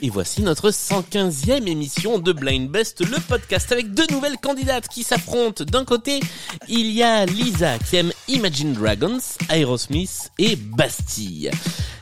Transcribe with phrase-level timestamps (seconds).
[0.00, 5.02] Et voici notre 115e émission de Blind Best, le podcast avec deux nouvelles candidates qui
[5.02, 5.64] s'affrontent.
[5.64, 6.20] D'un côté,
[6.68, 9.18] il y a Lisa qui aime Imagine Dragons,
[9.50, 11.50] Aerosmith et Bastille.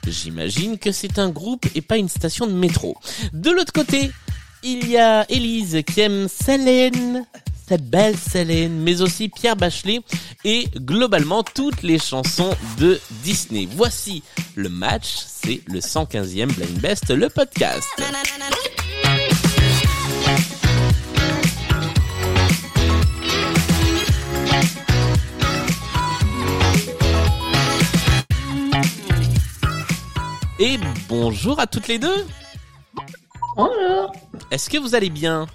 [0.07, 2.97] J'imagine que c'est un groupe et pas une station de métro.
[3.33, 4.11] De l'autre côté,
[4.63, 7.25] il y a Elise qui aime Selene,
[7.69, 10.01] cette belle Selene, mais aussi Pierre Bachelet
[10.45, 13.67] et globalement toutes les chansons de Disney.
[13.71, 14.23] Voici
[14.55, 17.89] le match, c'est le 115e Blind Best, le podcast.
[30.59, 32.27] Et bonjour à toutes les deux.
[33.57, 34.13] Bonjour.
[34.51, 35.47] Est-ce que vous allez bien?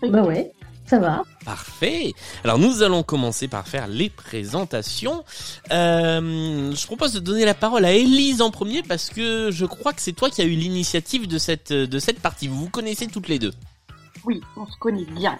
[0.00, 0.52] Bah ouais,
[0.88, 1.22] ça va.
[1.44, 2.14] Parfait.
[2.44, 5.24] Alors nous allons commencer par faire les présentations.
[5.70, 9.92] Euh, je propose de donner la parole à Élise en premier parce que je crois
[9.92, 12.48] que c'est toi qui as eu l'initiative de cette de cette partie.
[12.48, 13.52] Vous vous connaissez toutes les deux.
[14.24, 15.38] Oui, on se connaît bien.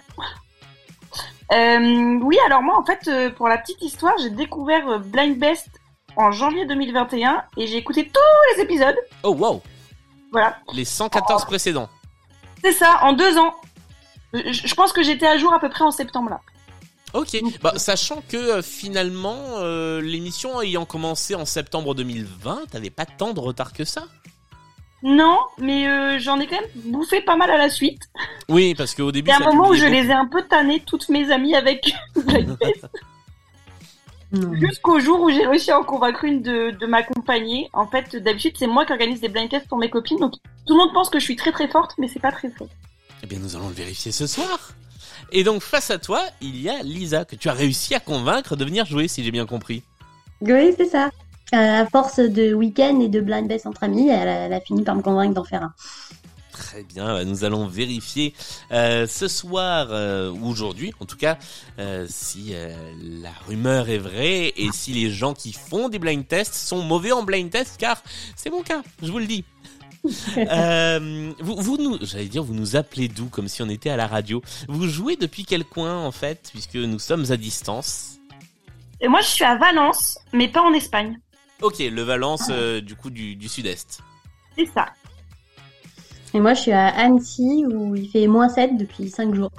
[1.51, 5.67] Euh, oui, alors moi en fait, euh, pour la petite histoire, j'ai découvert Blind Best
[6.15, 8.95] en janvier 2021 et j'ai écouté tous les épisodes.
[9.23, 9.61] Oh wow.
[10.31, 11.89] Voilà, Les 114 précédents.
[12.63, 13.55] c'est ça, en deux ans.
[14.33, 16.41] Je, je pense que j'étais à jour à peu près en septembre là.
[17.13, 17.37] Ok.
[17.61, 23.33] Bah, sachant que euh, finalement euh, l'émission ayant commencé en septembre 2020, t'avais pas tant
[23.33, 24.03] de retard que ça?
[25.01, 28.01] Non, mais euh, j'en ai quand même bouffé pas mal à la suite.
[28.49, 29.29] Oui, parce qu'au début.
[29.29, 29.93] Il y a un moment où je beaucoup.
[29.93, 31.93] les ai un peu tannées, toutes mes amies avec.
[34.31, 34.53] Non.
[34.53, 37.67] Jusqu'au jour où j'ai réussi à en convaincre une de, de m'accompagner.
[37.73, 40.19] En fait, d'habitude, c'est moi qui organise des blind tests pour mes copines.
[40.19, 40.33] Donc,
[40.67, 42.67] tout le monde pense que je suis très très forte, mais c'est pas très vrai.
[43.23, 44.73] Eh bien, nous allons le vérifier ce soir.
[45.31, 48.55] Et donc, face à toi, il y a Lisa, que tu as réussi à convaincre
[48.55, 49.83] de venir jouer, si j'ai bien compris.
[50.41, 51.09] Oui, c'est ça.
[51.53, 54.61] Euh, à force de week-end et de blind best entre amis, elle a, elle a
[54.61, 55.73] fini par me convaincre d'en faire un.
[56.51, 58.33] Très bien, bah, nous allons vérifier
[58.71, 61.37] euh, ce soir euh, ou aujourd'hui, en tout cas,
[61.79, 66.27] euh, si euh, la rumeur est vraie et si les gens qui font des blind
[66.27, 68.03] tests sont mauvais en blind test, car
[68.35, 69.45] c'est mon cas, je vous le dis.
[70.37, 73.97] Euh, vous, vous nous, j'allais dire, vous nous appelez d'où, comme si on était à
[73.97, 74.41] la radio.
[74.67, 78.17] Vous jouez depuis quel coin en fait, puisque nous sommes à distance.
[79.01, 81.19] Et moi, je suis à Valence, mais pas en Espagne.
[81.61, 83.99] Ok, le Valence euh, du coup du, du sud-est.
[84.57, 84.85] C'est ça.
[86.33, 89.51] Et moi, je suis à Annecy où il fait moins 7 depuis 5 jours.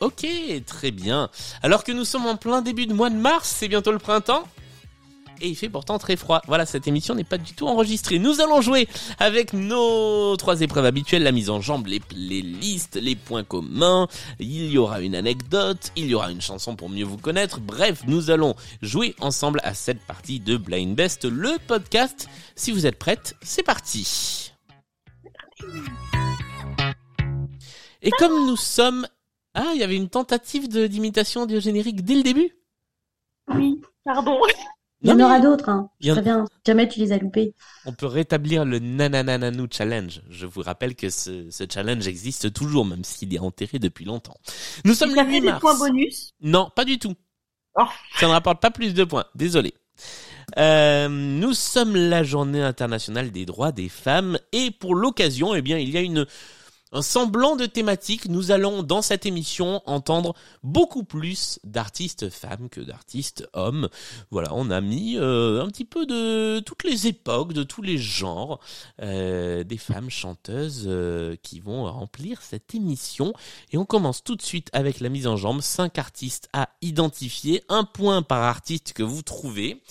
[0.00, 0.26] Ok,
[0.66, 1.30] très bien.
[1.62, 4.44] Alors que nous sommes en plein début de mois de mars, c'est bientôt le printemps.
[5.40, 6.40] Et il fait pourtant très froid.
[6.46, 8.18] Voilà, cette émission n'est pas du tout enregistrée.
[8.18, 8.88] Nous allons jouer
[9.18, 14.08] avec nos trois épreuves habituelles, la mise en jambe, les playlists, les points communs.
[14.38, 17.60] Il y aura une anecdote, il y aura une chanson pour mieux vous connaître.
[17.60, 22.28] Bref, nous allons jouer ensemble à cette partie de Blind Best, le podcast.
[22.54, 24.52] Si vous êtes prêtes, c'est parti.
[28.02, 29.06] Et comme nous sommes...
[29.58, 32.54] Ah, il y avait une tentative d'imitation du générique dès le début?
[33.54, 34.38] Oui, pardon.
[35.06, 35.88] Il y en aura d'autres, hein.
[36.04, 36.44] en- Très bien.
[36.66, 37.54] Jamais tu les as loupés.
[37.84, 40.20] On peut rétablir le Nananananou Challenge.
[40.30, 44.36] Je vous rappelle que ce, ce challenge existe toujours, même s'il est enterré depuis longtemps.
[44.84, 45.60] Nous sommes le Ça fait 8 des mars.
[45.60, 46.32] points bonus.
[46.40, 47.14] Non, pas du tout.
[47.78, 47.84] Oh.
[48.18, 49.26] Ça ne rapporte pas plus de points.
[49.34, 49.74] Désolé.
[50.58, 55.78] Euh, nous sommes la journée internationale des droits des femmes et pour l'occasion, eh bien,
[55.78, 56.26] il y a une
[56.92, 58.28] un semblant de thématique.
[58.28, 63.88] Nous allons dans cette émission entendre beaucoup plus d'artistes femmes que d'artistes hommes.
[64.30, 67.98] Voilà, on a mis euh, un petit peu de toutes les époques, de tous les
[67.98, 68.60] genres,
[69.02, 73.32] euh, des femmes chanteuses euh, qui vont remplir cette émission.
[73.72, 75.60] Et on commence tout de suite avec la mise en jambe.
[75.60, 79.82] Cinq artistes à identifier, un point par artiste que vous trouvez.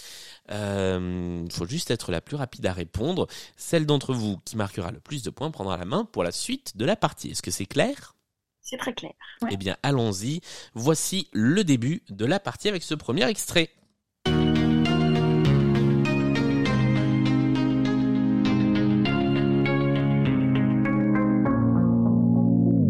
[0.51, 3.28] Euh, Il faut juste être la plus rapide à répondre.
[3.57, 6.78] Celle d'entre vous qui marquera le plus de points prendra la main pour la suite
[6.78, 7.31] de la partie.
[7.31, 8.16] Est-ce que c'est clair?
[8.61, 9.11] C'est très clair.
[9.41, 9.50] Ouais.
[9.51, 10.42] Eh bien, allons-y.
[10.74, 13.69] Voici le début de la partie avec ce premier extrait.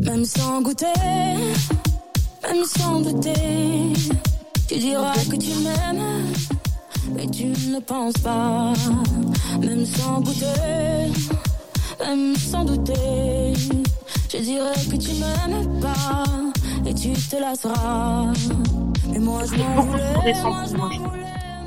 [0.03, 0.85] Même sans goûter,
[2.43, 3.33] même sans douter,
[4.67, 6.33] tu diras que tu m'aimes,
[7.13, 8.73] mais tu ne penses pas.
[9.59, 11.11] Même sans goûter,
[11.99, 13.53] même sans douter,
[14.31, 16.23] je dirais que tu m'aimes pas,
[16.85, 18.33] et tu te lasseras.
[19.11, 20.33] Mais moi je m'en beaucoup voulais.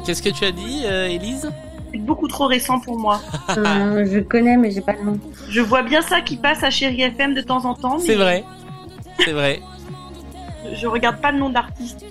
[0.04, 1.50] Qu'est-ce que tu as dit, euh, Élise?
[1.92, 3.20] C'est beaucoup trop récent pour moi.
[3.56, 5.18] Euh, je connais, mais j'ai pas le nom.
[5.48, 8.14] Je vois bien ça qui passe à Chéri FM de temps en temps, mais C'est
[8.14, 8.44] vrai.
[9.24, 9.60] C'est vrai.
[10.74, 12.04] je regarde pas le nom d'artiste.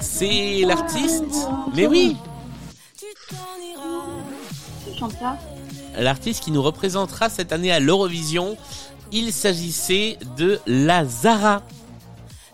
[0.00, 1.48] C'est l'artiste.
[1.74, 2.16] Mais oui,
[2.98, 4.06] Tu t'en iras.
[4.84, 5.36] Qui chante ça
[5.98, 8.56] l'artiste qui nous représentera cette année à l'Eurovision.
[9.12, 11.62] Il s'agissait de Lazara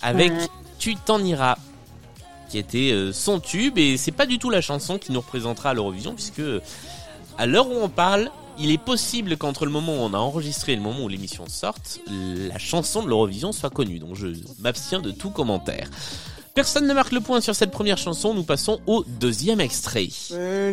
[0.02, 0.48] avec Ouais.
[0.78, 1.56] Tu t'en iras
[2.48, 5.70] qui était euh, son tube et c'est pas du tout la chanson qui nous représentera
[5.70, 6.42] à l'Eurovision puisque
[7.38, 10.72] à l'heure où on parle, il est possible qu'entre le moment où on a enregistré
[10.72, 13.98] et le moment où l'émission sorte, la chanson de l'Eurovision soit connue.
[13.98, 14.28] Donc je
[14.60, 15.90] m'abstiens de tout commentaire.
[16.56, 20.08] Personne ne marque le point sur cette première chanson, nous passons au deuxième extrait.
[20.32, 20.72] Ah,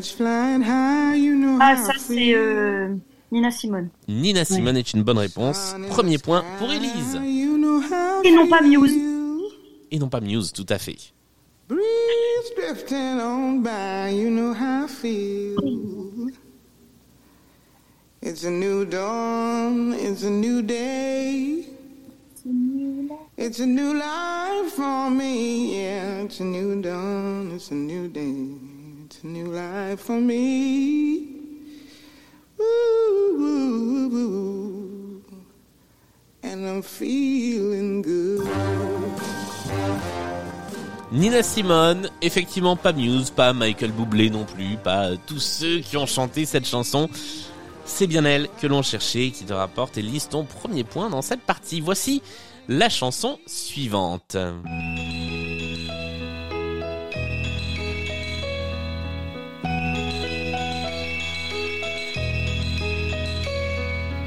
[1.75, 2.95] ça c'est euh,
[3.33, 3.89] Nina Simone.
[4.07, 5.75] Nina Simone est une bonne réponse.
[5.89, 7.19] Premier point pour Elise.
[8.23, 8.93] Et non pas Muse.
[9.91, 10.95] Et non pas Muse, tout à fait.
[11.67, 11.83] Breeze
[12.55, 16.29] drifting on by, you know how I feel.
[18.21, 21.62] It's a new dawn, it's a new day.
[23.45, 26.21] It's a new life for me, yeah.
[26.23, 28.47] It's a new dawn, it's a new day.
[29.03, 31.27] It's a new life for me.
[36.41, 38.47] And I'm feeling good.
[41.11, 46.05] Nina Simone, effectivement pas Muse, pas Michael Bublé non plus, pas tous ceux qui ont
[46.05, 47.09] chanté cette chanson.
[47.83, 51.41] C'est bien elle que l'on cherchait qui te rapporte Elise ton premier point dans cette
[51.41, 51.81] partie.
[51.81, 52.21] Voici
[52.67, 54.37] la chanson suivante.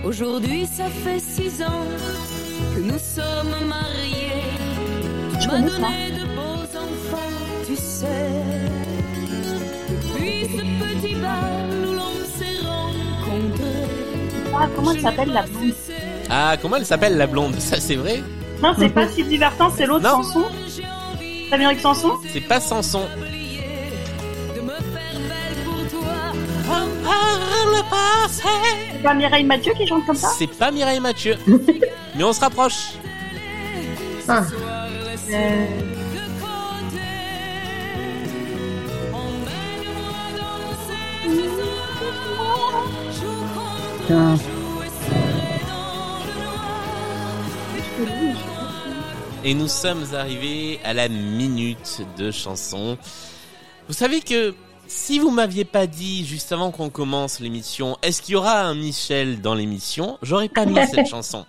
[0.04, 1.84] Aujourd'hui, ça fait six ans
[2.74, 4.44] que nous sommes mariés.
[5.40, 7.32] Tu m'as donné de beaux enfants,
[7.66, 8.06] tu sais.
[9.90, 13.66] Depuis ce petit bal où l'on s'est rencontrés.
[14.54, 15.74] Ah, comment elle s'appelle la blonde
[16.30, 17.58] Ah, comment elle s'appelle la blonde?
[17.60, 18.22] Ça c'est vrai
[18.62, 20.22] Non, c'est pas Sylvie Vartan, c'est l'autre Non.
[20.22, 20.44] Sanson.
[21.50, 22.92] T'as Sanson C'est pas toi.
[28.30, 31.36] C'est pas Mireille Mathieu qui chante comme ça C'est pas Mireille Mathieu.
[32.16, 32.94] Mais on se rapproche.
[34.28, 34.42] Ah,
[44.08, 44.36] Euh,
[49.46, 52.98] Et nous sommes arrivés à la minute de chanson.
[53.86, 54.56] Vous savez que
[54.88, 58.74] si vous m'aviez pas dit juste avant qu'on commence l'émission, est-ce qu'il y aura un
[58.74, 61.46] Michel dans l'émission, j'aurais pas mis cette chanson.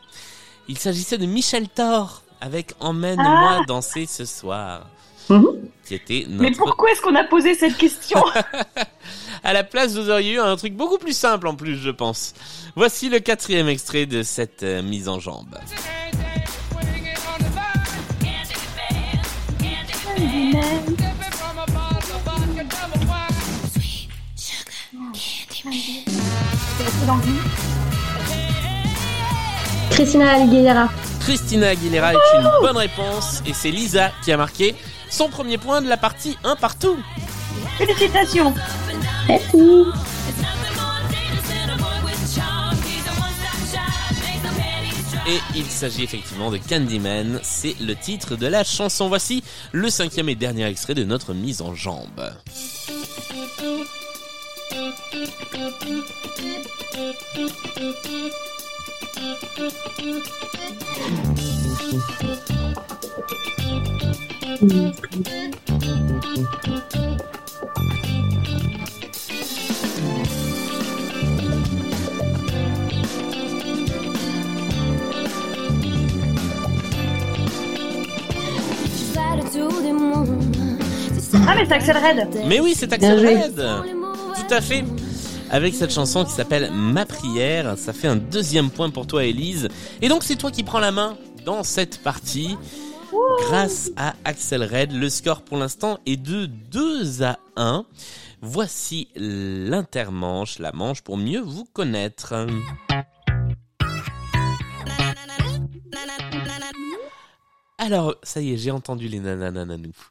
[0.68, 4.86] Il s'agissait de Michel Thor avec Emmène-moi danser ce soir.
[5.30, 5.48] Mhm.
[5.84, 8.24] Qui était Mais pourquoi est-ce qu'on a posé cette question?
[9.44, 12.34] À la place, vous auriez eu un truc beaucoup plus simple en plus, je pense.
[12.76, 15.58] Voici le quatrième extrait de cette euh, mise en jambe.
[29.92, 30.90] Christina Aguilera.
[31.22, 34.76] Christina Aguilera est une bonne réponse et c'est Lisa qui a marqué
[35.10, 36.98] son premier point de la partie 1 partout.
[37.78, 38.54] Félicitations
[39.28, 39.86] Merci.
[45.30, 49.10] Et il s'agit effectivement de Candyman, c'est le titre de la chanson.
[49.10, 52.32] Voici le cinquième et dernier extrait de notre mise en jambe.
[81.48, 83.26] Ah mais c'est Axel Red Mais oui, c'est Axel.
[83.26, 84.84] Red Tout à fait
[85.50, 89.70] avec cette chanson qui s'appelle Ma prière, ça fait un deuxième point pour toi Élise.
[90.02, 92.58] Et donc c'est toi qui prends la main dans cette partie.
[93.48, 97.86] Grâce à Axel Red, le score pour l'instant est de 2 à 1.
[98.42, 102.36] Voici l'intermanche, la manche pour mieux vous connaître.
[107.80, 109.92] Alors, ça y est, j'ai entendu les nananananou.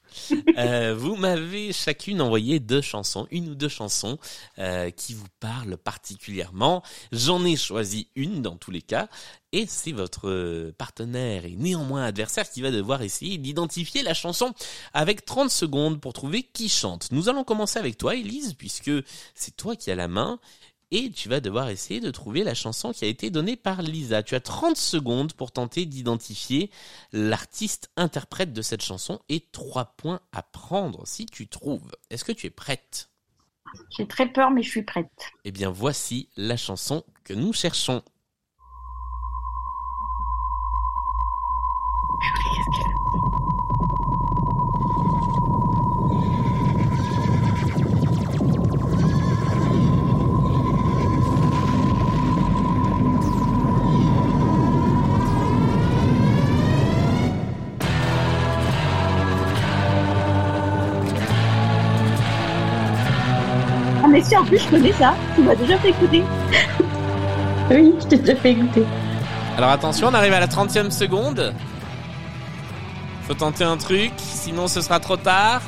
[0.58, 4.16] Euh, vous m'avez chacune envoyé deux chansons, une ou deux chansons
[4.58, 6.82] euh, qui vous parlent particulièrement.
[7.12, 9.08] J'en ai choisi une dans tous les cas,
[9.52, 14.54] et c'est votre partenaire et néanmoins adversaire qui va devoir essayer d'identifier la chanson
[14.94, 17.08] avec 30 secondes pour trouver qui chante.
[17.12, 18.92] Nous allons commencer avec toi, Elise, puisque
[19.34, 20.40] c'est toi qui as la main.
[20.90, 24.22] Et tu vas devoir essayer de trouver la chanson qui a été donnée par Lisa.
[24.22, 26.70] Tu as 30 secondes pour tenter d'identifier
[27.12, 31.92] l'artiste interprète de cette chanson et 3 points à prendre si tu trouves.
[32.10, 33.10] Est-ce que tu es prête?
[33.90, 35.32] J'ai très peur, mais je suis prête.
[35.44, 38.02] Eh bien voici la chanson que nous cherchons.
[64.16, 65.14] Mais si, en plus, je connais ça.
[65.34, 66.22] Tu m'as déjà fait écouter.
[67.68, 68.84] Oui, je t'ai déjà fait goûter.
[69.56, 71.52] Alors attention, on arrive à la 30e seconde.
[73.26, 75.62] Faut tenter un truc, sinon ce sera trop tard.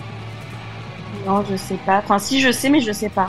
[1.27, 1.99] Non, je sais pas.
[1.99, 3.27] Enfin, si, je sais, mais je sais pas.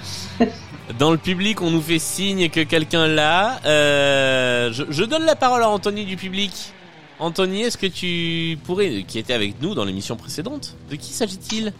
[0.98, 3.58] Dans le public, on nous fait signe que quelqu'un l'a.
[3.64, 6.74] Euh, je, je donne la parole à Anthony du public.
[7.20, 11.72] Anthony, est-ce que tu pourrais, qui était avec nous dans l'émission précédente, de qui s'agit-il?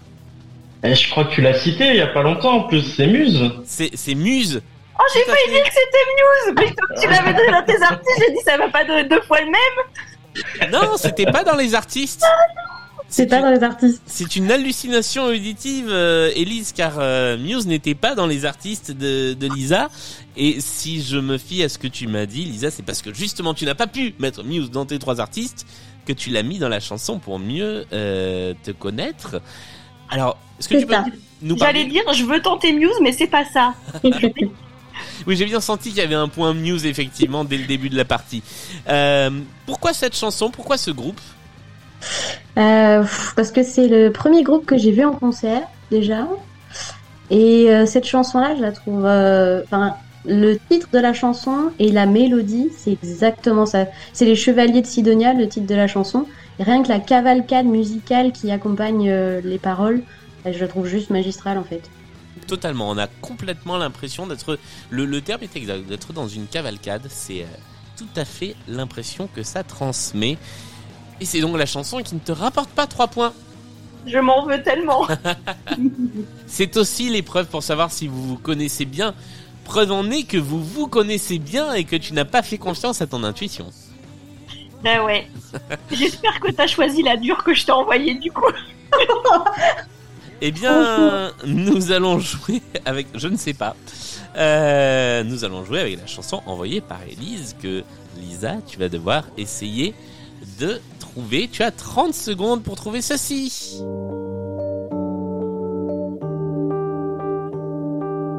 [0.84, 3.06] Eh, je crois que tu l'as cité il y a pas longtemps en plus, c'est
[3.06, 3.50] Muse.
[3.64, 4.62] C'est c'est Muse.
[4.98, 5.50] Oh, j'ai fait.
[5.50, 6.54] dire que c'était Muse.
[6.56, 9.22] Mais comme tu l'avais donné dans tes artistes, j'ai dit ça va pas deux, deux
[9.22, 10.70] fois le même.
[10.72, 12.24] Non, c'était pas dans les artistes.
[13.08, 14.02] C'est pas dans les artistes.
[14.06, 19.32] C'est une hallucination auditive, euh, Elise, car euh, Muse n'était pas dans les artistes de,
[19.32, 19.88] de Lisa.
[20.36, 23.12] Et si je me fie à ce que tu m'as dit, Lisa, c'est parce que
[23.14, 25.66] justement tu n'as pas pu mettre Muse dans tes trois artistes
[26.06, 29.40] que tu l'as mis dans la chanson pour mieux euh, te connaître.
[30.10, 31.04] Alors, est-ce que tu peux ça.
[31.42, 33.74] nous J'allais parler dire, je veux tenter Muse, mais c'est pas ça.
[35.26, 37.96] Oui, j'ai bien senti qu'il y avait un point Muse effectivement dès le début de
[37.96, 38.42] la partie.
[38.88, 39.30] Euh,
[39.66, 40.50] pourquoi cette chanson?
[40.50, 41.20] Pourquoi ce groupe?
[42.56, 43.04] Euh,
[43.36, 46.26] parce que c'est le premier groupe que j'ai vu en concert déjà.
[47.30, 49.04] Et euh, cette chanson-là, je la trouve.
[49.04, 53.86] Enfin, le titre de la chanson et la mélodie, c'est exactement ça.
[54.12, 56.26] C'est les Chevaliers de Sidonia, le titre de la chanson.
[56.58, 60.02] Rien que la cavalcade musicale qui accompagne euh, les paroles,
[60.44, 61.88] bah, je la trouve juste magistrale en fait.
[62.46, 62.90] Totalement.
[62.90, 64.58] On a complètement l'impression d'être.
[64.90, 65.86] Le, le terme est exact.
[65.86, 67.06] D'être dans une cavalcade.
[67.08, 67.46] C'est euh,
[67.96, 70.38] tout à fait l'impression que ça transmet.
[71.20, 73.32] Et c'est donc la chanson qui ne te rapporte pas 3 points.
[74.06, 75.06] Je m'en veux tellement.
[76.46, 79.14] C'est aussi l'épreuve pour savoir si vous vous connaissez bien.
[79.64, 83.02] Preuve en est que vous vous connaissez bien et que tu n'as pas fait confiance
[83.02, 83.66] à ton intuition.
[84.82, 85.26] Ben ouais.
[85.90, 88.50] J'espère que t'as choisi la dure que je t'ai envoyée du coup.
[90.40, 93.74] Eh bien, nous allons jouer avec, je ne sais pas,
[94.36, 97.82] Euh, nous allons jouer avec la chanson envoyée par Elise que
[98.16, 99.94] Lisa, tu vas devoir essayer
[100.60, 101.48] de trouver.
[101.50, 103.80] Tu as 30 secondes pour trouver ceci.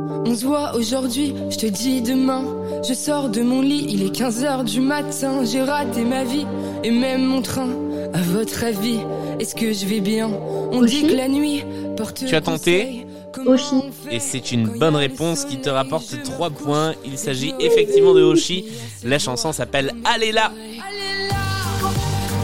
[0.09, 2.43] On se voit aujourd'hui, je te dis demain.
[2.87, 5.45] Je sors de mon lit, il est 15h du matin.
[5.45, 6.45] J'ai raté ma vie
[6.83, 7.69] et même mon train.
[8.13, 8.99] À votre avis,
[9.39, 10.29] est-ce que je vais bien?
[10.71, 11.63] On Oshi dit que la nuit
[11.95, 12.25] porte.
[12.25, 13.05] Tu as tenté
[13.45, 13.75] Oshi.
[14.09, 16.93] Et c'est une bonne réponse qui te rapporte et 3 je points.
[17.05, 18.65] Il s'agit effectivement de Hoshi.
[19.03, 20.51] La chanson s'appelle Allez là.
[20.51, 21.35] Allez là,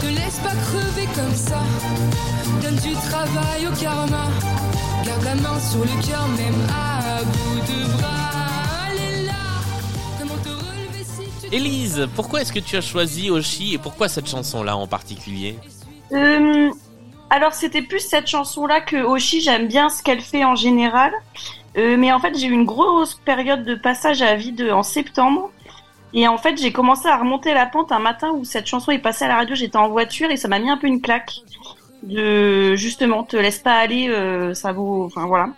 [0.01, 1.62] te laisse pas crever comme ça.
[2.62, 4.27] Donne du travail au karma.
[5.05, 7.54] Garde la main sur le cœur, même à bout
[11.51, 15.55] Elise, pourquoi est-ce que tu as choisi Hoshi et pourquoi cette chanson-là en particulier
[16.12, 16.69] Euh,
[17.29, 21.13] alors c'était plus cette chanson-là que Oshi, j'aime bien ce qu'elle fait en général.
[21.77, 25.51] Euh, mais en fait j'ai eu une grosse période de passage à vide en septembre.
[26.13, 29.00] Et en fait j'ai commencé à remonter la pente un matin où cette chanson est
[29.00, 31.36] passée à la radio, j'étais en voiture et ça m'a mis un peu une claque.
[32.03, 35.05] De justement, te laisse pas aller, euh, ça vaut...
[35.05, 35.50] Enfin voilà.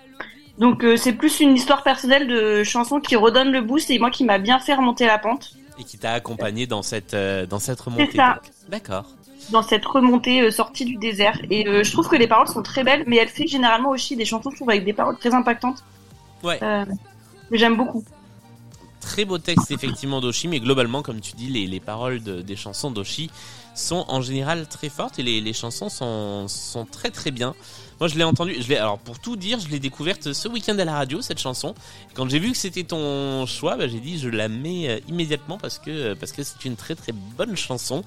[0.57, 4.09] Donc euh, c'est plus une histoire personnelle de chanson qui redonne le boost et moi
[4.09, 5.53] qui m'a bien fait remonter la pente.
[5.79, 8.15] et qui t'a accompagné dans cette euh, dans cette remontée.
[8.15, 8.35] ça.
[8.43, 8.51] donc.
[8.69, 9.05] D'accord.
[9.51, 11.39] dans cette remontée euh, sortie du désert.
[11.51, 14.25] Et je trouve que les paroles sont très belles, mais elle fait généralement aussi des
[14.25, 15.83] chansons, je trouve, avec des paroles très impactantes.
[16.43, 16.59] Ouais.
[16.59, 18.03] Que j'aime beaucoup.
[18.99, 22.57] Très beau texte effectivement d'Oshi, mais globalement, comme tu dis, les, les paroles de- des
[22.57, 23.29] chansons d'Oshi
[23.73, 27.53] sont en général très fortes et les, les chansons sont, sont très très bien.
[27.99, 28.55] Moi, je l'ai entendu.
[28.59, 31.39] Je l'ai alors pour tout dire, je l'ai découverte ce week-end à la radio cette
[31.39, 31.73] chanson.
[32.13, 35.57] Quand j'ai vu que c'était ton choix, bah, j'ai dit je la mets euh, immédiatement
[35.57, 38.03] parce que parce que c'est une très très bonne chanson.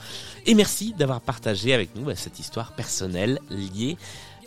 [0.47, 3.97] Et merci d'avoir partagé avec nous bah, cette histoire personnelle liée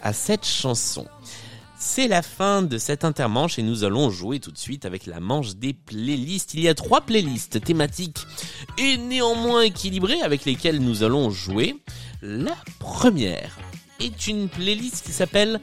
[0.02, 1.08] à cette chanson.
[1.78, 5.20] C'est la fin de cette intermanche et nous allons jouer tout de suite avec la
[5.20, 6.54] manche des playlists.
[6.54, 8.26] Il y a trois playlists thématiques
[8.78, 11.76] et néanmoins équilibrées avec lesquelles nous allons jouer.
[12.22, 13.58] La première
[14.04, 15.60] est une playlist qui s'appelle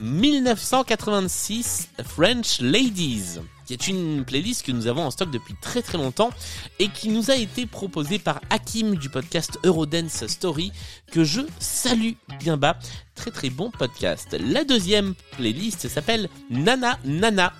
[0.00, 3.38] 1986 French Ladies.
[3.66, 6.30] qui est une playlist que nous avons en stock depuis très très longtemps
[6.78, 10.72] et qui nous a été proposée par Hakim du podcast Eurodance Story
[11.10, 12.76] que je salue bien bas.
[13.14, 14.36] Très très bon podcast.
[14.38, 17.52] La deuxième playlist s'appelle Nana Nana.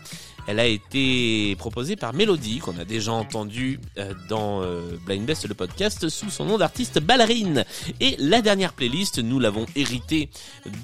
[0.46, 5.48] Elle a été proposée par Mélodie, qu'on a déjà entendu euh, dans euh, Blind Best
[5.48, 7.64] le podcast sous son nom d'artiste Ballerine.
[8.00, 10.28] Et la dernière playlist, nous l'avons héritée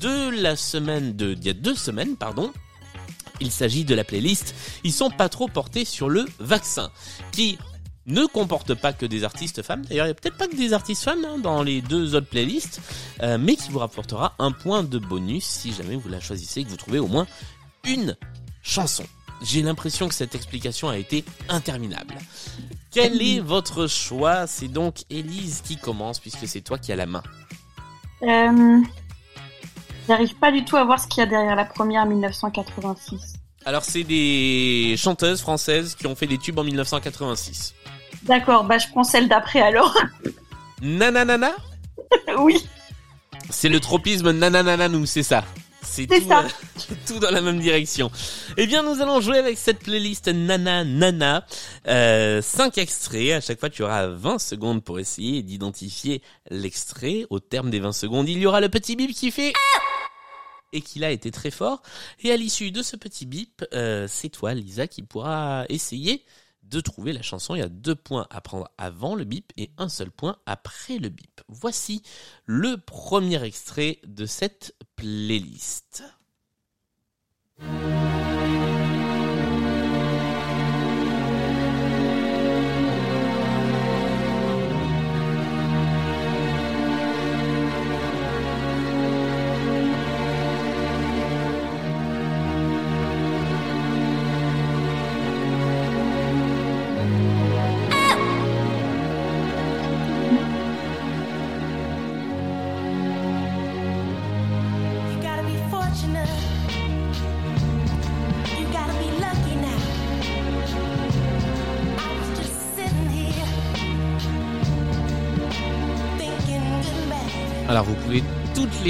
[0.01, 2.53] de la semaine de, il y a deux semaines, pardon.
[3.41, 6.91] Il s'agit de la playlist Ils sont pas trop portés sur le vaccin,
[7.33, 7.59] qui
[8.07, 9.85] ne comporte pas que des artistes femmes.
[9.85, 12.29] D'ailleurs, il y a peut-être pas que des artistes femmes hein, dans les deux autres
[12.29, 12.81] playlists,
[13.23, 16.65] euh, mais qui vous rapportera un point de bonus si jamais vous la choisissez et
[16.65, 17.27] que vous trouvez au moins
[17.85, 18.17] une
[18.63, 19.05] chanson.
[19.43, 22.15] J'ai l'impression que cette explication a été interminable.
[22.91, 24.47] Quel est votre choix?
[24.47, 27.23] C'est donc Élise qui commence puisque c'est toi qui as la main.
[28.23, 28.81] Euh,
[30.09, 33.35] J'arrive pas du tout à voir ce qu'il y a derrière la première 1986.
[33.65, 37.75] Alors c'est des chanteuses françaises qui ont fait des tubes en 1986.
[38.25, 39.97] D'accord, bah je prends celle d'après alors.
[40.83, 41.53] Nananana?
[42.39, 42.67] Oui,
[43.51, 45.45] C'est le tropisme nananananoum, c'est ça.
[45.83, 46.45] C'est C'est tout, ça.
[46.45, 48.11] euh, tout dans la même direction.
[48.57, 51.47] Eh bien, nous allons jouer avec cette playlist Nana Nana.
[51.89, 53.33] Euh, cinq extraits.
[53.33, 57.27] À chaque fois, tu auras 20 secondes pour essayer d'identifier l'extrait.
[57.31, 59.53] Au terme des 20 secondes, il y aura le petit bip qui fait
[60.73, 61.83] et qu'il a été très fort.
[62.23, 66.23] Et à l'issue de ce petit bip, euh, c'est toi, Lisa, qui pourra essayer
[66.71, 67.55] de trouver la chanson.
[67.55, 70.99] Il y a deux points à prendre avant le bip et un seul point après
[70.99, 71.41] le bip.
[71.49, 72.03] Voici
[72.47, 76.05] le premier extrait de cette playlist.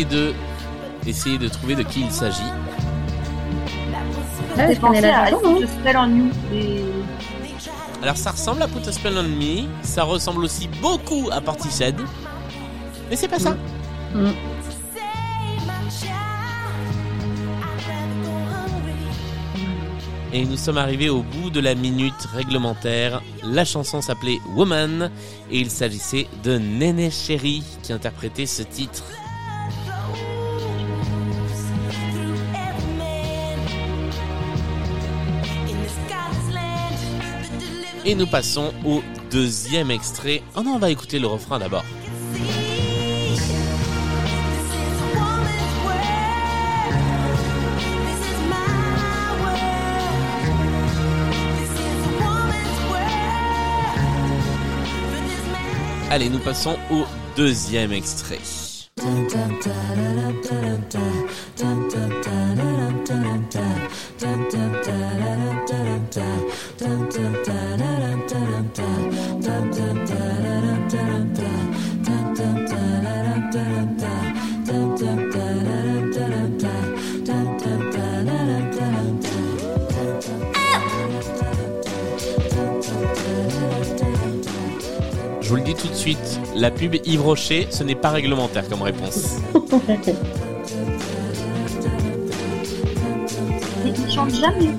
[0.05, 0.35] Deux
[1.07, 2.41] essayer de trouver de qui il s'agit.
[4.81, 6.31] Pensé à Put a Spell on You.
[6.53, 6.85] Et...
[7.59, 11.41] tried Alors ça ressemble à Put a Spell on Me, ça ressemble aussi beaucoup à
[11.41, 11.97] Portishead,
[13.09, 13.57] mais c'est pas ça.
[14.15, 14.27] Mm.
[14.27, 14.35] hungry.
[20.33, 23.23] Et nous sommes arrivés au bout de la minute réglementaire.
[23.43, 25.11] La chanson s'appelait Woman
[25.51, 29.05] et il s'agissait de Néné Chéri qui interprétait ce titre.
[38.11, 40.43] Et nous passons au deuxième extrait.
[40.57, 41.85] Oh non, on va écouter le refrain d'abord.
[56.11, 57.05] Allez, nous passons au
[57.37, 58.41] deuxième extrait.
[86.61, 89.37] La pub Yves Rocher, ce n'est pas réglementaire comme réponse.
[93.83, 94.75] Mais il chante jamais.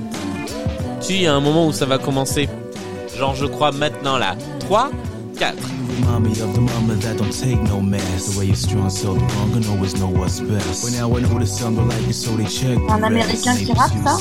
[1.02, 2.48] Tu, il y a un moment où ça va commencer.
[3.18, 4.36] Genre, je crois maintenant là.
[4.60, 4.92] 3,
[5.38, 5.56] 4.
[6.06, 8.32] Remind me of the mama that don't take no mess.
[8.32, 10.84] The way you're strong, so the wrong, and always know what's best.
[10.84, 12.78] But now I know the sound like it, so they check.
[12.78, 13.04] the Un.
[13.04, 14.18] Américain qui rappe, ça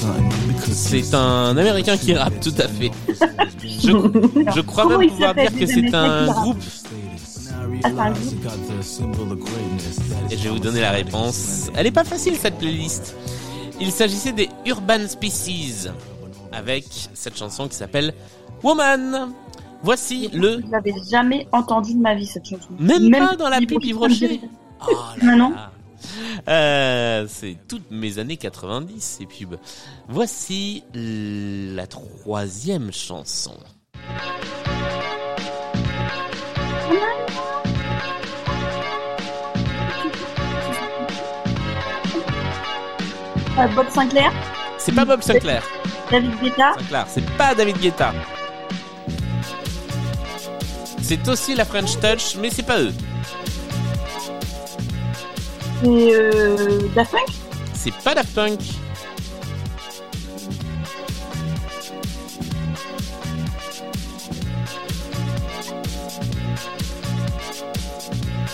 [0.72, 2.90] C'est un américain qui rappe, tout à fait.
[3.62, 3.92] Je,
[4.54, 6.58] je crois Comment même pouvoir dire que c'est un groupe.
[10.30, 11.70] Et is je vais vous donner la it's réponse.
[11.74, 13.14] Elle est pas facile cette playlist.
[13.80, 15.88] Il s'agissait des Urban Species
[16.52, 18.12] avec cette chanson qui s'appelle
[18.62, 19.32] Woman.
[19.82, 22.68] Voici le Je l'avais jamais entendu de ma vie cette chanson.
[22.78, 24.40] même, pas dans la pub Yves Rocher,
[24.86, 25.50] Oh Ah non.
[25.50, 25.70] là.
[26.48, 29.58] Euh, c'est toutes mes années 90 ces pubs.
[30.08, 33.54] Voici la troisième chanson.
[43.60, 44.32] Euh, Bob Sinclair
[44.78, 45.62] C'est pas Bob Sinclair.
[46.10, 46.72] David Guetta.
[46.78, 48.14] Sinclair, c'est pas David Guetta.
[51.02, 52.94] C'est aussi la French Touch, mais c'est pas eux.
[55.82, 57.28] C'est euh, Daft Punk.
[57.74, 58.60] C'est pas Daft Punk.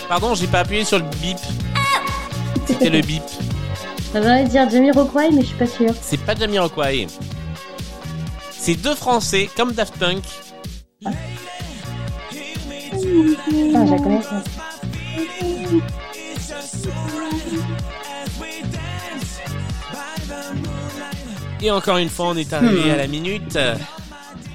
[0.09, 1.37] Pardon, j'ai pas appuyé sur le bip.
[2.65, 3.23] C'était le bip.
[4.15, 5.93] Envie de dire Jamiroquai, mais je suis pas sûre.
[6.01, 7.07] C'est pas Jamiroquai.
[8.51, 10.23] C'est deux Français, comme Daft Punk.
[11.05, 11.11] Ah,
[12.93, 14.43] je la connais ça.
[21.61, 23.57] Et encore une fois, on est arrivé à la minute.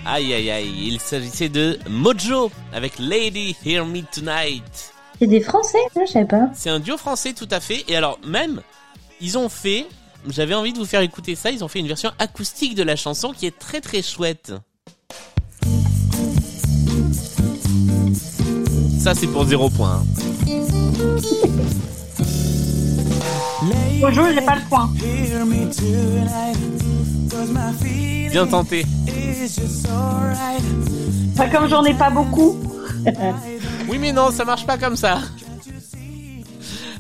[0.05, 4.93] Aïe aïe aïe, il s'agissait de Mojo avec Lady Hear Me Tonight.
[5.19, 6.49] C'est des Français, ça, je savais pas.
[6.55, 7.85] C'est un duo français tout à fait.
[7.87, 8.61] Et alors même,
[9.23, 9.87] ils ont fait,
[10.29, 12.97] j'avais envie de vous faire écouter ça, ils ont fait une version acoustique de la
[12.97, 14.53] chanson qui est très très chouette.
[18.99, 20.05] Ça c'est pour zéro point.
[24.01, 24.91] Bonjour, j'ai pas le point.
[28.31, 28.85] Bien tenté.
[31.35, 32.61] Enfin, comme j'en ai pas beaucoup.
[33.89, 35.21] Oui mais non, ça marche pas comme ça.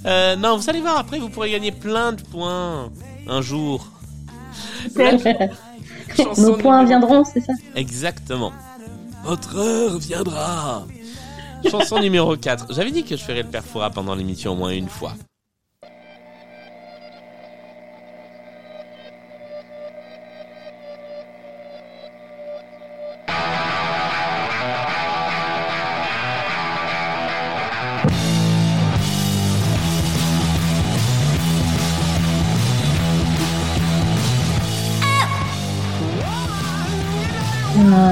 [0.06, 2.90] Euh, non, vous allez voir après, vous pourrez gagner plein de points
[3.28, 3.86] un jour.
[6.38, 7.52] Nos points viendront, c'est ça?
[7.74, 8.52] Exactement.
[9.24, 10.84] Votre heure viendra.
[11.70, 12.74] Chanson numéro 4.
[12.74, 15.14] J'avais dit que je ferais le perfora pendant l'émission au moins une fois.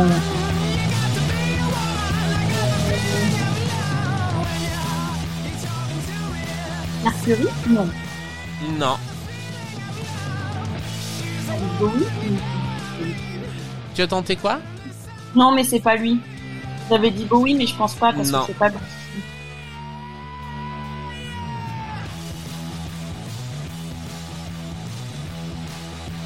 [0.00, 0.04] Ah,
[7.04, 7.88] Mercury Non.
[8.78, 8.96] Non.
[11.78, 12.06] Bowie
[13.94, 14.60] Tu as tenté quoi?
[15.34, 16.20] Non, mais c'est pas lui.
[16.88, 18.40] J'avais dit Bowie, mais je pense pas parce Non.
[18.40, 18.76] que c'est pas lui.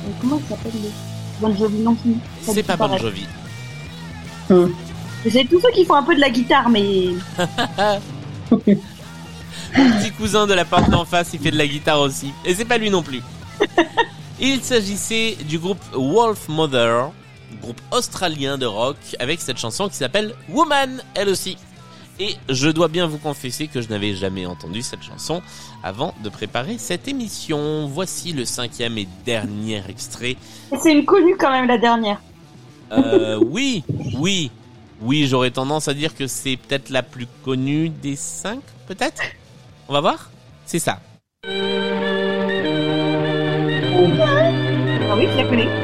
[0.06, 0.90] Euh, Comment il s'appelle lui
[1.40, 2.14] Bon Jovi non plus.
[2.42, 3.26] C'est pas Bon pareil.
[4.48, 4.74] Jovi.
[5.30, 7.08] C'est tous ceux qui font un peu de la guitare, mais
[9.74, 12.32] Petit cousin de la porte d'en face, il fait de la guitare aussi.
[12.44, 13.22] Et c'est pas lui non plus.
[14.40, 17.10] Il s'agissait du groupe Wolf Mother,
[17.62, 21.56] groupe australien de rock, avec cette chanson qui s'appelle Woman, elle aussi.
[22.20, 25.42] Et je dois bien vous confesser que je n'avais jamais entendu cette chanson
[25.82, 27.88] avant de préparer cette émission.
[27.88, 30.36] Voici le cinquième et dernier extrait.
[30.80, 32.20] c'est une connue quand même la dernière.
[32.96, 33.82] Euh, oui,
[34.16, 34.50] oui,
[35.00, 39.22] oui, j'aurais tendance à dire que c'est peut-être la plus connue des cinq, peut-être?
[39.88, 40.30] On va voir?
[40.66, 41.00] C'est ça.
[45.10, 45.83] Ah oui, je la connais.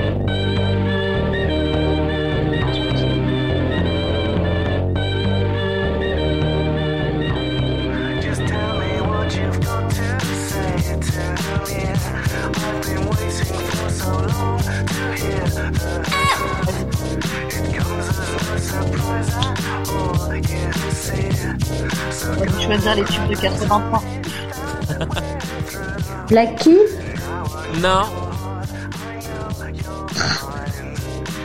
[22.70, 24.02] Choisir les tubes de 83.
[26.28, 26.76] Black Key
[27.80, 28.02] Non,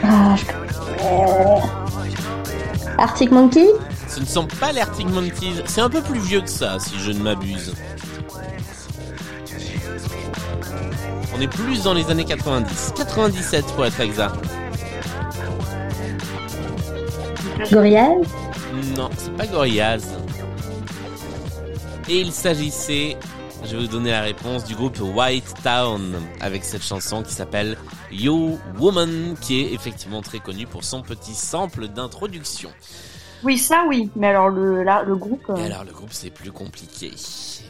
[0.04, 0.44] Ah, je...
[2.98, 3.66] Arctic Monkey?
[4.08, 5.62] Ce ne sont pas les Arctic Monkeys.
[5.66, 7.74] C'est un peu plus vieux que ça, si je ne m'abuse.
[11.36, 12.92] On est plus dans les années 90.
[12.96, 14.36] 97 pour être exact.
[17.72, 18.14] Gorillaz?
[18.96, 20.02] Non, c'est pas Gorillaz.
[22.08, 23.16] Et il s'agissait,
[23.64, 27.76] je vais vous donner la réponse, du groupe White Town avec cette chanson qui s'appelle
[28.12, 32.70] You Woman, qui est effectivement très connue pour son petit sample d'introduction.
[33.42, 35.42] Oui, ça oui, mais alors le, là, le groupe.
[35.50, 37.10] euh, Et alors le groupe c'est plus compliqué.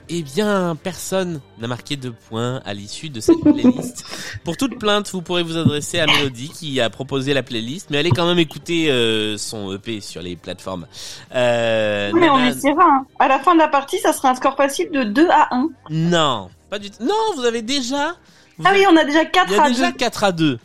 [0.08, 4.04] Eh bien, personne n'a marqué de points à l'issue de cette playlist.
[4.44, 7.98] Pour toute plainte, vous pourrez vous adresser à Mélodie qui a proposé la playlist, mais
[7.98, 10.86] allez quand même écouter euh, son EP sur les plateformes.
[11.34, 12.84] Euh, mais on essaiera.
[12.84, 13.06] hein.
[13.18, 15.68] À la fin de la partie, ça sera un score facile de 2 à 1.
[15.90, 17.02] Non, pas du tout.
[17.02, 18.16] Non, vous avez déjà.
[18.58, 19.96] vous Ah oui, on a déjà Il 4 y a à déjà 2.
[19.96, 20.58] 4 à 2.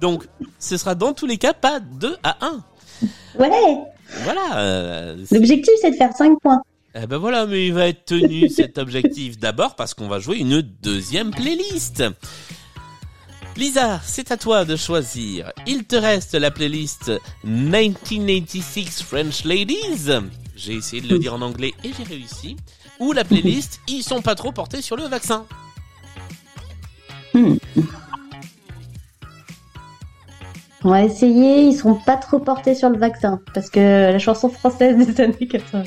[0.00, 0.26] Donc,
[0.58, 2.60] ce sera dans tous les cas pas 2 à 1.
[3.38, 3.50] Ouais
[4.24, 4.56] Voilà.
[4.58, 6.60] euh, L'objectif, c'est de faire 5 points.
[6.98, 10.38] Eh ben voilà, mais il va être tenu cet objectif d'abord parce qu'on va jouer
[10.38, 12.02] une deuxième playlist.
[13.54, 15.52] Lisa, c'est à toi de choisir.
[15.66, 17.12] Il te reste la playlist
[17.44, 20.08] 1986 French Ladies.
[20.54, 22.56] J'ai essayé de le dire en anglais et j'ai réussi.
[22.98, 25.44] Ou la playlist Ils sont pas trop portés sur le vaccin.
[27.34, 27.58] On
[30.90, 33.40] va essayer, ils seront pas trop portés sur le vaccin.
[33.52, 35.82] Parce que la chanson française des années 80.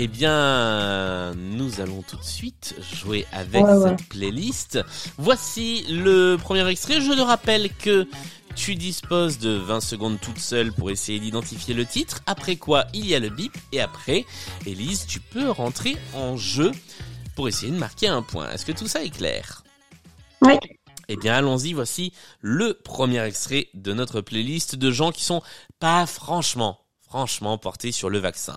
[0.00, 3.88] Eh bien, nous allons tout de suite jouer avec Ouais, ouais.
[3.98, 4.78] cette playlist.
[5.16, 7.00] Voici le premier extrait.
[7.00, 8.06] Je te rappelle que
[8.54, 12.20] tu disposes de 20 secondes toute seule pour essayer d'identifier le titre.
[12.26, 13.52] Après quoi, il y a le bip.
[13.72, 14.24] Et après,
[14.66, 16.70] Elise, tu peux rentrer en jeu
[17.34, 18.48] pour essayer de marquer un point.
[18.52, 19.64] Est-ce que tout ça est clair?
[20.42, 20.54] Oui.
[21.08, 21.72] Eh bien, allons-y.
[21.72, 25.42] Voici le premier extrait de notre playlist de gens qui sont
[25.80, 28.56] pas franchement, franchement portés sur le vaccin.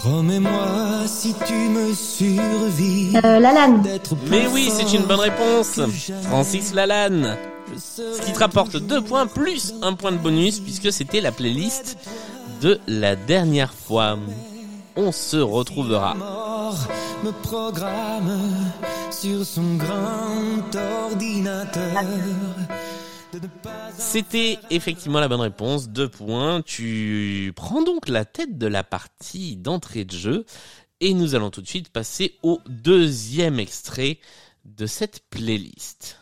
[0.00, 3.82] Promets-moi si tu me survis Euh, Lalanne.
[3.82, 5.80] d'être plus Mais oui, c'est une bonne réponse.
[6.24, 7.36] Francis Lalanne.
[7.76, 11.98] Ce qui te rapporte deux points plus un point de bonus puisque c'était la playlist
[12.62, 14.18] de la dernière fois.
[14.96, 16.14] On se retrouvera.
[16.14, 16.76] mort
[17.24, 18.38] me programme
[19.10, 22.02] sur son grand ordinateur.
[23.96, 25.88] C'était effectivement la bonne réponse.
[25.88, 26.62] Deux points.
[26.62, 30.44] Tu prends donc la tête de la partie d'entrée de jeu.
[31.00, 34.18] Et nous allons tout de suite passer au deuxième extrait
[34.64, 36.18] de cette playlist.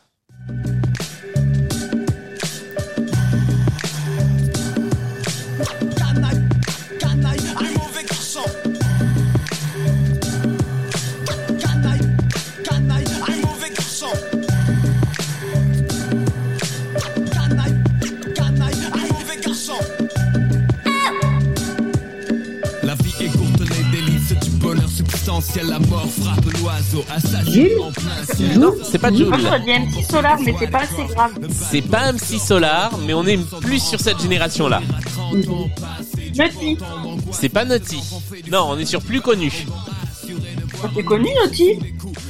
[25.46, 25.66] Substantiel.
[25.68, 28.58] La mort frappe l'oiseau, assassine Jules en plein ciel.
[28.58, 29.28] Non, c'est pas Moi, Jules.
[29.28, 31.32] MC Solar, mais c'est pas assez grave.
[31.70, 34.82] C'est pas MC Solar, mais on est plus sur cette génération-là.
[35.32, 36.78] Nutty.
[37.32, 37.98] C'est pas Naughty.
[38.50, 39.52] Non, on est sur plus connu.
[40.94, 41.78] C'est connu, Nutty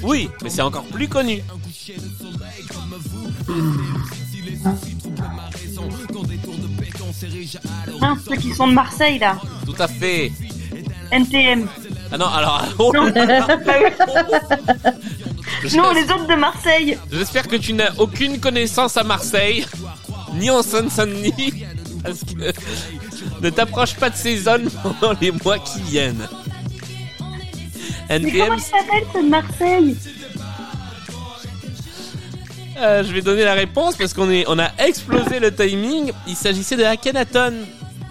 [0.02, 1.42] Oui, mais c'est encore plus connu.
[8.00, 9.38] Hein, ceux qui sont de Marseille, là.
[9.64, 10.33] Tout à fait.
[11.11, 11.66] NTM.
[12.12, 13.05] Ah non, alors, oh, Non,
[15.77, 16.99] non les autres de Marseille.
[17.11, 19.66] j'espère que tu n'as aucune connaissance à Marseille,
[20.35, 21.64] ni en Seine-Saint-Denis,
[22.03, 22.53] parce que
[23.40, 26.29] ne t'approche pas de ces zones pendant les mois qui viennent.
[28.09, 29.97] Mais comment ils s'appellent, ceux de Marseille?
[32.79, 36.12] Euh, je vais donner la réponse parce qu'on est, on a explosé le timing.
[36.27, 37.55] Il s'agissait de Akhenaton,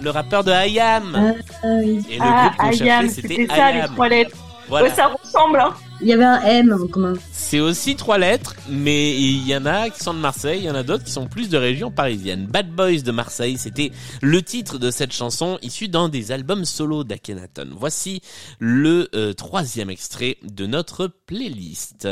[0.05, 1.35] le rappeur de IAM.
[1.63, 2.05] Ah oui.
[2.09, 4.37] Et le Ah, groupe qu'on cherchait, Ayam, c'était c'était ça, les trois lettres.
[4.67, 4.87] Voilà.
[4.87, 5.73] Ouais, ça ressemble, hein.
[6.01, 7.13] Il y avait un M en commun.
[7.31, 10.69] C'est aussi trois lettres, mais il y en a qui sont de Marseille, il y
[10.69, 12.45] en a d'autres qui sont plus de région parisienne.
[12.47, 13.91] Bad Boys de Marseille, c'était
[14.21, 17.69] le titre de cette chanson issue d'un des albums solo d'Akhenaton.
[17.71, 18.21] Voici
[18.59, 22.07] le euh, troisième extrait de notre playlist.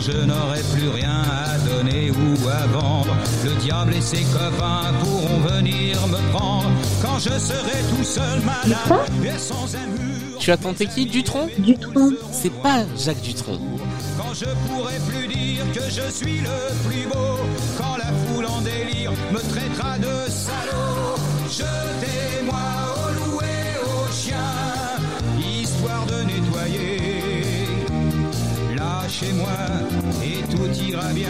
[0.00, 4.92] Quand je n'aurai plus rien à donner ou à vendre, le diable et ses copains
[5.02, 6.70] pourront venir me prendre,
[7.02, 11.48] quand je serai tout seul malade et sans un mur, Tu as tenté qui Dutron?
[11.58, 12.12] Dutron.
[12.32, 13.58] C'est pas Jacques Dutronc.
[14.16, 17.38] quand je pourrai plus dire que je suis le plus beau,
[17.76, 21.16] quand la foule en délire me traitera de salaud,
[21.50, 22.54] jetez-moi
[22.86, 22.89] au
[29.22, 31.28] Et tout ira bien.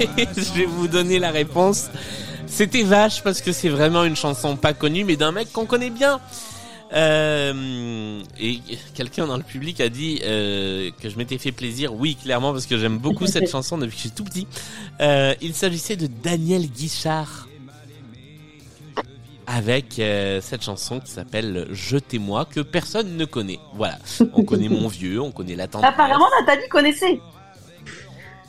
[0.36, 1.90] Je vais vous donner la réponse.
[2.46, 5.90] C'était vache parce que c'est vraiment une chanson pas connue, mais d'un mec qu'on connaît
[5.90, 6.20] bien.
[6.92, 8.60] Euh, et
[8.94, 11.94] quelqu'un dans le public a dit euh, que je m'étais fait plaisir.
[11.94, 14.46] Oui, clairement, parce que j'aime beaucoup cette chanson depuis que je suis tout petit.
[15.00, 17.47] Euh, il s'agissait de Daniel Guichard
[19.50, 23.58] avec euh, cette chanson qui s'appelle Jetez-moi que personne ne connaît.
[23.74, 23.98] Voilà,
[24.34, 25.82] on connaît mon vieux, on connaît la tante.
[25.84, 27.18] Apparemment, Nathalie connaissait.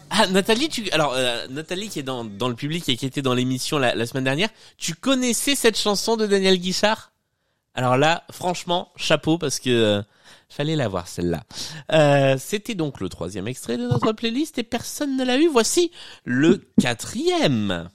[0.10, 3.22] Ah Nathalie, tu alors euh, Nathalie qui est dans dans le public et qui était
[3.22, 7.12] dans l'émission la, la semaine dernière, tu connaissais cette chanson de Daniel Guichard?
[7.76, 10.02] Alors là, franchement, chapeau parce que euh,
[10.50, 11.44] fallait la voir celle-là.
[11.94, 15.48] Euh, C'était donc le troisième extrait de notre playlist et personne ne l'a eu.
[15.48, 15.92] Voici
[16.26, 17.88] le quatrième.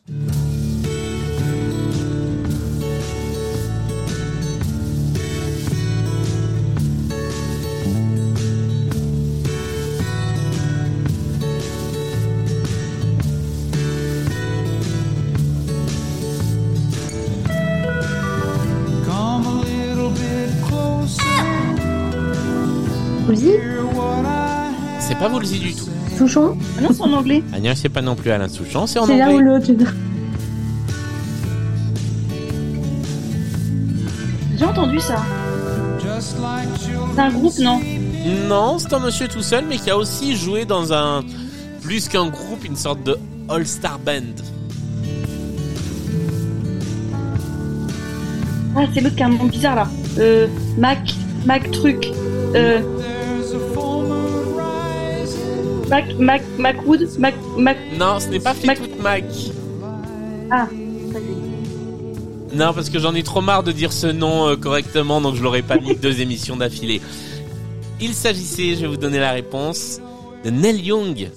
[25.24, 25.88] Pas Woolsey du tout.
[26.18, 27.42] Souchon Ah non, c'est en anglais.
[27.54, 29.44] Agnès, c'est pas non plus Alain Souchon, c'est en C'est l'un ou anglais.
[29.74, 29.94] l'autre.
[34.58, 35.16] J'ai entendu ça.
[37.14, 37.80] C'est un groupe, non
[38.50, 41.22] Non, c'est un monsieur tout seul, mais qui a aussi joué dans un
[41.80, 43.16] plus qu'un groupe, une sorte de
[43.48, 44.20] all-star band.
[48.76, 49.88] Ah, c'est l'autre qui a un nom bizarre là.
[50.18, 51.14] Euh, Mac,
[51.46, 52.12] Mac truc.
[52.54, 52.82] Euh,
[55.88, 57.76] Mac, Mac, Macwood, Mac, Mac.
[57.98, 59.24] Non, ce n'est pas Fleetwood Mac.
[60.50, 60.68] Ah,
[62.54, 65.42] Non, parce que j'en ai trop marre de dire ce nom euh, correctement, donc je
[65.42, 67.00] l'aurais pas mis deux émissions d'affilée.
[68.00, 70.00] Il s'agissait, je vais vous donner la réponse,
[70.44, 71.30] de Neil Young,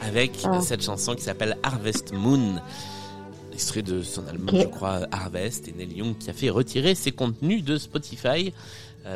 [0.00, 0.60] avec Ah.
[0.60, 2.56] cette chanson qui s'appelle Harvest Moon.
[3.52, 7.10] Extrait de son album, je crois, Harvest, et Neil Young qui a fait retirer ses
[7.10, 8.52] contenus de Spotify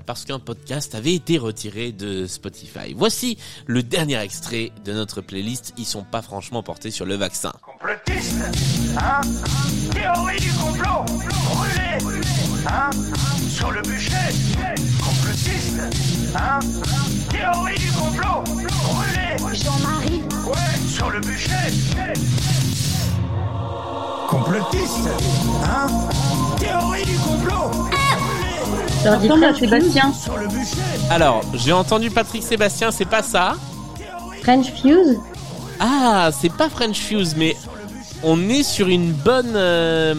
[0.07, 2.95] parce qu'un podcast avait été retiré de Spotify.
[2.97, 5.75] Voici le dernier extrait de notre playlist.
[5.79, 7.53] Ils sont pas franchement portés sur le vaccin.
[7.63, 8.43] Complotiste
[8.99, 9.21] Hein
[9.93, 12.23] Théorie du complot Brûlé
[12.67, 12.91] Hein
[13.51, 14.13] Sur le bûcher
[15.03, 15.81] Complotiste
[16.35, 16.61] Hein
[17.31, 21.53] Théorie du complot Brûlé Jean-Marie, Ouais Sur le bûcher
[24.29, 25.09] Complotiste
[25.65, 25.87] Hein
[26.59, 28.32] Théorie du complot Je
[29.05, 30.13] leur Sébastien.
[31.11, 33.57] Alors, j'ai entendu Patrick Sébastien, c'est pas ça.
[34.43, 35.19] French Fuse
[35.81, 37.57] Ah, c'est pas French Fuse, mais
[38.23, 40.15] on est sur une bonne, euh,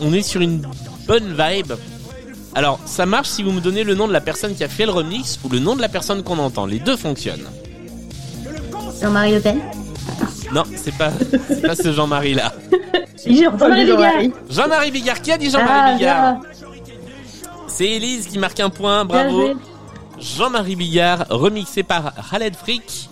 [0.00, 0.66] on est sur une
[1.06, 1.72] bonne vibe.
[2.54, 4.86] Alors, ça marche si vous me donnez le nom de la personne qui a fait
[4.86, 6.66] le remix ou le nom de la personne qu'on entend.
[6.66, 7.46] Les deux fonctionnent.
[9.02, 9.58] Jean-Marie Le Pen
[10.52, 11.10] Non, c'est pas,
[11.48, 12.52] c'est pas ce Jean-Marie là.
[13.26, 14.32] J'ai entendu Jean-Marie Jean-Marie.
[14.50, 15.20] Jean-Marie Bigard.
[15.20, 16.36] Qui a dit Jean-Marie Ah, Bigard.
[17.76, 19.04] C'est Elise qui marque un point.
[19.04, 19.54] Bravo.
[20.20, 23.08] Jean-Marie Bigard, remixé par Khaled Frick,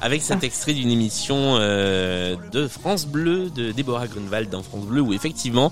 [0.00, 5.02] avec cet extrait d'une émission euh, de France Bleu, de Déborah Grunewald dans France Bleu,
[5.02, 5.70] où effectivement,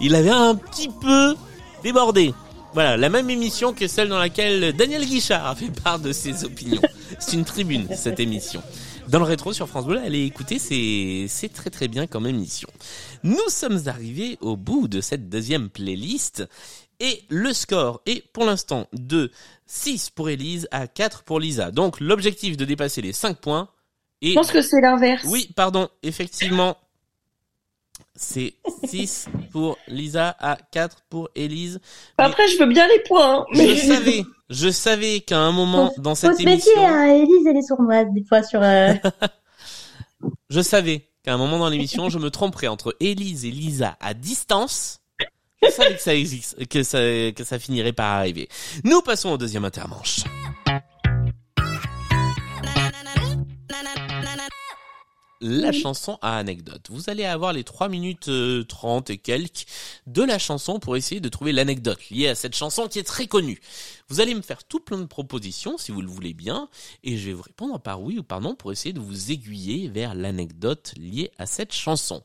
[0.00, 1.36] il avait un petit peu
[1.82, 2.32] débordé.
[2.72, 6.44] Voilà, la même émission que celle dans laquelle Daniel Guichard a fait part de ses
[6.44, 6.80] opinions.
[7.18, 8.62] C'est une tribune, cette émission.
[9.08, 12.68] Dans le rétro sur France Bleu, allez écouter, c'est, c'est très très bien comme émission.
[13.24, 16.46] Nous sommes arrivés au bout de cette deuxième playlist
[17.00, 19.30] et le score est pour l'instant de
[19.66, 21.70] 6 pour Elise à 4 pour Lisa.
[21.70, 23.68] Donc l'objectif de dépasser les 5 points
[24.22, 24.30] est...
[24.30, 25.24] Je pense que c'est l'inverse.
[25.28, 26.76] Oui, pardon, effectivement,
[28.16, 31.80] c'est 6 pour Lisa à 4 pour Elise.
[32.16, 33.40] Après, je veux bien les points.
[33.42, 33.76] hein, Mais...
[33.76, 36.86] Je savais, je savais qu'à un moment dans Faut cette méfier, émission...
[36.88, 37.06] hein.
[37.14, 38.60] Élise, elle est sournoise des fois sur.
[38.62, 38.92] euh,
[40.50, 44.14] Je savais qu'à un moment dans l'émission, je me tromperais entre Élise et Lisa à
[44.14, 45.00] distance.
[45.62, 48.48] Je savais que ça existe, que ça, que ça finirait par arriver.
[48.84, 50.20] Nous passons au deuxième intermanche.
[55.40, 56.88] La chanson à anecdote.
[56.90, 59.66] Vous allez avoir les 3 minutes euh, 30 et quelques
[60.08, 63.28] de la chanson pour essayer de trouver l'anecdote liée à cette chanson qui est très
[63.28, 63.60] connue.
[64.08, 66.68] Vous allez me faire tout plein de propositions si vous le voulez bien
[67.04, 69.88] et je vais vous répondre par oui ou par non pour essayer de vous aiguiller
[69.88, 72.24] vers l'anecdote liée à cette chanson.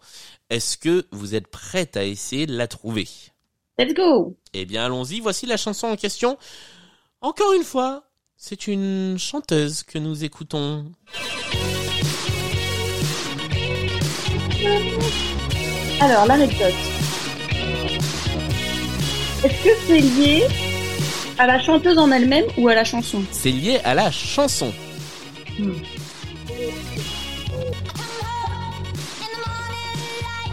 [0.50, 3.08] Est-ce que vous êtes prête à essayer de la trouver?
[3.78, 4.36] Let's go.
[4.54, 6.38] Eh bien allons-y, voici la chanson en question.
[7.22, 10.92] Encore une fois, c'est une chanteuse que nous écoutons.
[16.00, 16.74] Alors, l'anecdote.
[19.44, 20.44] Est-ce que c'est lié
[21.38, 24.72] à la chanteuse en elle-même ou à la chanson C'est lié à la chanson.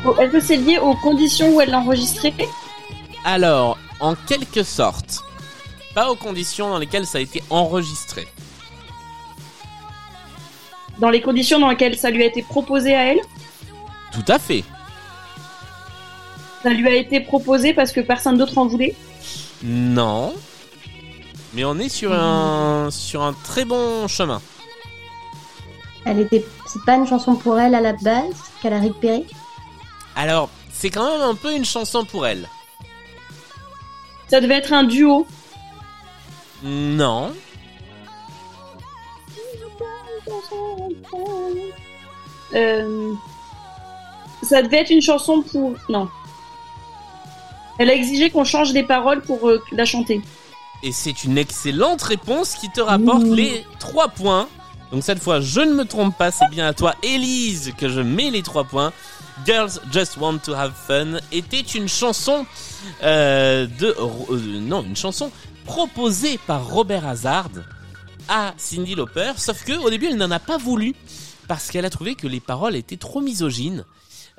[0.05, 2.33] Oh, Est-ce que c'est lié aux conditions où elle l'a enregistré
[3.25, 5.21] Alors, en quelque sorte,
[5.95, 8.27] pas aux conditions dans lesquelles ça a été enregistré.
[10.99, 13.21] Dans les conditions dans lesquelles ça lui a été proposé à elle
[14.13, 14.65] Tout à fait.
[16.63, 18.95] Ça lui a été proposé parce que personne d'autre en voulait
[19.63, 20.35] Non.
[21.55, 24.41] Mais on est sur un sur un très bon chemin.
[26.05, 26.45] Elle était.
[26.67, 29.25] C'est pas une chanson pour elle à la base qu'elle a récupérée.
[30.17, 32.49] Alors, c'est quand même un peu une chanson pour elle.
[34.29, 35.27] Ça devait être un duo.
[36.63, 37.33] Non.
[42.55, 43.13] Euh,
[44.43, 45.75] ça devait être une chanson pour.
[45.89, 46.09] Non.
[47.79, 50.21] Elle a exigé qu'on change les paroles pour euh, la chanter.
[50.83, 54.49] Et c'est une excellente réponse qui te rapporte les 3 points.
[54.93, 58.01] Donc cette fois, je ne me trompe pas, c'est bien à toi, Élise, que je
[58.01, 58.93] mets les 3 points.
[59.47, 62.45] Girls Just Want to Have Fun était une chanson
[63.03, 63.95] euh, de...
[63.99, 65.31] euh, non, une chanson
[65.65, 67.51] proposée par Robert Hazard
[68.29, 70.95] à Cindy Lauper, sauf que au début, elle n'en a pas voulu
[71.49, 73.85] parce qu'elle a trouvé que les paroles étaient trop misogynes.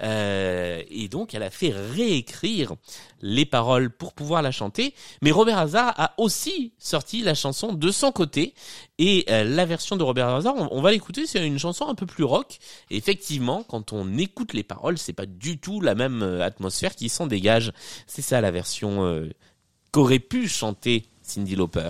[0.01, 2.73] Euh, et donc, elle a fait réécrire
[3.21, 4.93] les paroles pour pouvoir la chanter.
[5.21, 8.53] Mais Robert Hazard a aussi sorti la chanson de son côté.
[8.97, 12.05] Et euh, la version de Robert Hazard, on, va l'écouter, c'est une chanson un peu
[12.05, 12.59] plus rock.
[12.89, 16.95] Et effectivement, quand on écoute les paroles, c'est pas du tout la même euh, atmosphère
[16.95, 17.71] qui s'en dégage.
[18.07, 19.29] C'est ça la version
[19.91, 21.89] qu'aurait pu chanter Cindy Lauper.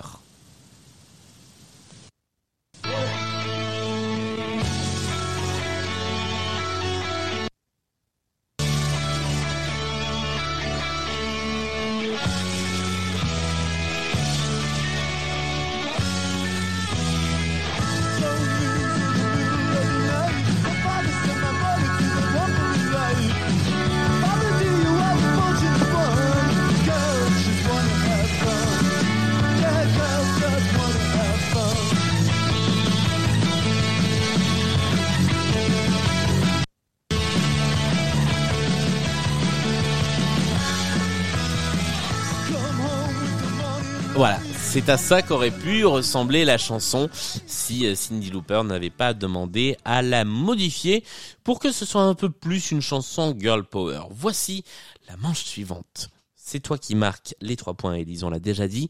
[44.72, 49.76] C'est à ça qu'aurait pu ressembler la chanson si euh, Cindy Lauper n'avait pas demandé
[49.84, 51.04] à la modifier
[51.44, 54.04] pour que ce soit un peu plus une chanson girl power.
[54.08, 54.64] Voici
[55.10, 56.08] la manche suivante.
[56.36, 58.88] C'est toi qui marques les trois points, Elise, on l'a déjà dit.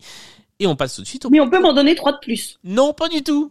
[0.61, 1.31] Et on passe tout de suite au...
[1.31, 2.61] Mais on peut m'en donner trois de plus.
[2.63, 3.51] Non, pas du tout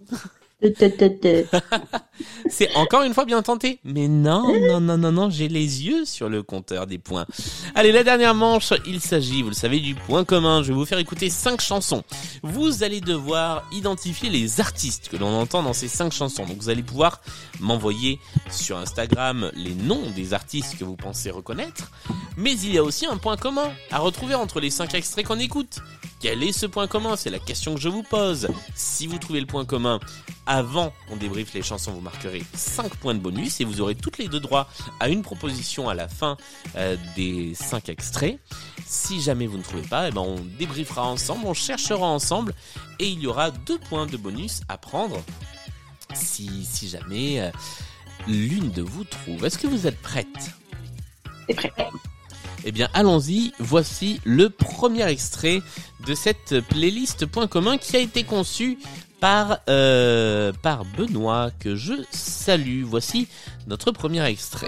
[2.49, 3.79] C'est encore une fois bien tenté.
[3.83, 7.25] Mais non, non, non, non, non, j'ai les yeux sur le compteur des points.
[7.75, 10.61] Allez, la dernière manche, il s'agit, vous le savez, du point commun.
[10.61, 12.03] Je vais vous faire écouter cinq chansons.
[12.43, 16.45] Vous allez devoir identifier les artistes que l'on entend dans ces cinq chansons.
[16.45, 17.21] Donc vous allez pouvoir
[17.59, 21.91] m'envoyer sur Instagram les noms des artistes que vous pensez reconnaître.
[22.37, 25.39] Mais il y a aussi un point commun à retrouver entre les cinq extraits qu'on
[25.39, 25.79] écoute.
[26.21, 27.15] Quel est ce point commun?
[27.15, 28.47] C'est la question que je vous pose.
[28.75, 29.99] Si vous trouvez le point commun
[30.45, 34.19] avant qu'on débriefe les chansons, vous marquerez 5 points de bonus et vous aurez toutes
[34.19, 34.67] les deux droits
[34.99, 36.37] à une proposition à la fin
[36.75, 38.37] euh, des 5 extraits.
[38.85, 42.53] Si jamais vous ne trouvez pas, eh ben on débriefera ensemble, on cherchera ensemble
[42.99, 45.23] et il y aura deux points de bonus à prendre
[46.13, 47.49] si, si jamais euh,
[48.27, 49.43] l'une de vous trouve.
[49.43, 50.27] Est-ce que vous êtes prête?
[51.49, 51.73] C'est.
[52.65, 53.53] Eh bien, allons-y.
[53.59, 55.61] Voici le premier extrait
[56.05, 58.77] de cette playlist Point commun qui a été conçue
[59.19, 62.83] par euh, par Benoît que je salue.
[62.83, 63.27] Voici
[63.67, 64.67] notre premier extrait.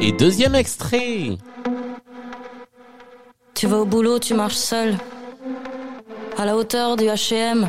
[0.00, 1.38] Et deuxième extrait.
[3.54, 4.96] Tu vas au boulot, tu marches seul.
[6.36, 7.68] À la hauteur du H&M.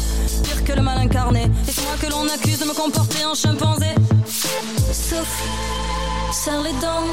[0.43, 3.35] pire que le mal incarné, et c'est moi que l'on accuse de me comporter en
[3.35, 3.87] chimpanzé.
[4.27, 5.49] Souffle,
[6.31, 7.07] serre les dents,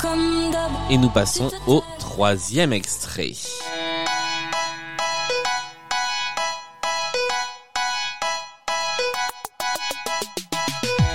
[0.00, 0.70] comme d'hab.
[0.90, 3.32] Et nous passons au troisième extrait.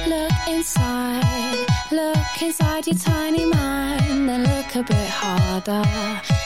[0.08, 6.45] Look inside, look inside your tiny mind and look a bit harder.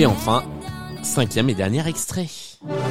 [0.00, 0.42] Et enfin,
[1.02, 2.49] cinquième et dernier extrait.
[2.66, 2.89] Thank you.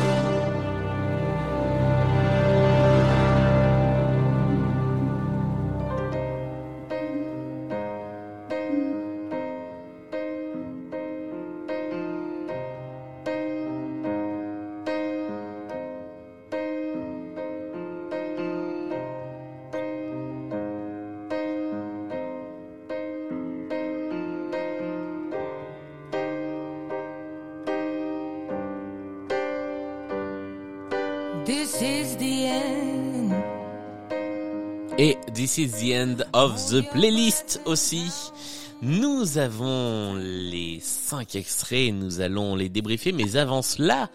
[35.49, 38.11] This is the end of the playlist aussi.
[38.81, 44.09] Nous avons les cinq extraits, nous allons les débriefer, mais avant cela,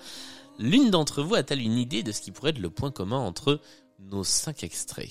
[0.59, 3.61] l'une d'entre vous a-t-elle une idée de ce qui pourrait être le point commun entre
[4.11, 5.11] nos cinq extraits?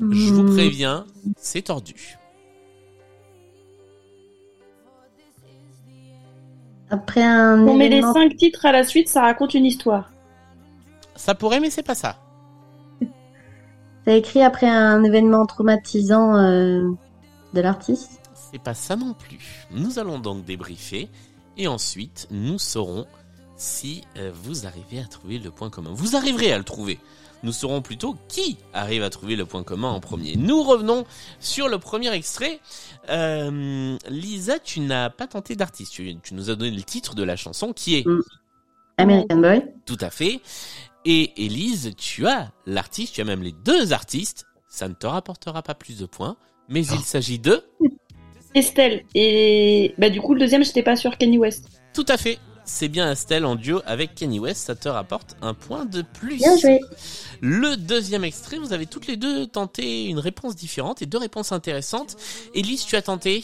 [0.00, 1.04] Je vous préviens,
[1.36, 2.16] c'est tordu.
[6.90, 10.10] Après un On met les cinq titres à la suite, ça raconte une histoire.
[11.16, 12.16] Ça pourrait, mais c'est pas ça.
[14.08, 16.92] T'as écrit après un événement traumatisant euh,
[17.52, 18.22] de l'artiste?
[18.32, 19.66] C'est pas ça non plus.
[19.70, 21.10] Nous allons donc débriefer
[21.58, 23.04] et ensuite nous saurons
[23.58, 25.90] si euh, vous arrivez à trouver le point commun.
[25.92, 26.98] Vous arriverez à le trouver.
[27.42, 30.36] Nous saurons plutôt qui arrive à trouver le point commun en premier.
[30.36, 31.04] Nous revenons
[31.38, 32.60] sur le premier extrait.
[33.10, 35.92] Euh, Lisa, tu n'as pas tenté d'artiste.
[35.92, 38.06] Tu, tu nous as donné le titre de la chanson qui est
[38.96, 39.62] American Boy.
[39.86, 40.40] tout à fait.
[41.04, 44.46] Et Élise, tu as l'artiste, tu as même les deux artistes.
[44.68, 46.36] Ça ne te rapportera pas plus de points,
[46.68, 47.64] mais il s'agit de
[48.54, 49.04] Estelle.
[49.14, 51.68] Et bah du coup, le deuxième, j'étais pas sûr, Kenny West.
[51.94, 52.38] Tout à fait.
[52.64, 56.36] C'est bien Estelle en duo avec Kenny West, ça te rapporte un point de plus.
[56.36, 56.80] Bien joué.
[57.40, 61.50] Le deuxième extrait, vous avez toutes les deux tenté une réponse différente et deux réponses
[61.50, 62.16] intéressantes.
[62.52, 63.42] Élise, tu as tenté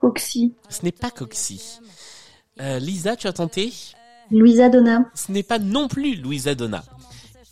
[0.00, 0.52] Coxy.
[0.68, 1.80] Ce n'est pas Coxy.
[2.60, 3.72] Euh, Lisa, tu as tenté
[4.32, 5.10] Louisa Donna.
[5.14, 6.82] Ce n'est pas non plus Louisa Donna.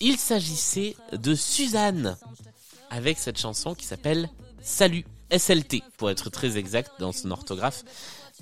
[0.00, 2.16] Il s'agissait de Suzanne
[2.90, 4.28] avec cette chanson qui s'appelle
[4.62, 7.84] Salut SLT pour être très exact dans son orthographe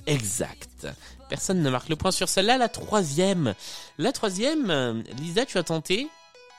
[0.07, 0.87] exact.
[1.29, 2.59] Personne ne marque le point sur celle-là.
[2.59, 3.55] La troisième,
[3.99, 6.09] la troisième, euh, Lisa, tu as tenté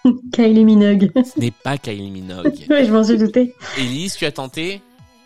[0.33, 1.11] Kylie Minogue.
[1.15, 2.65] Ce n'est pas Kylie Minogue.
[2.69, 3.55] ouais, je m'en suis douté.
[3.77, 4.81] Élise, tu as tenté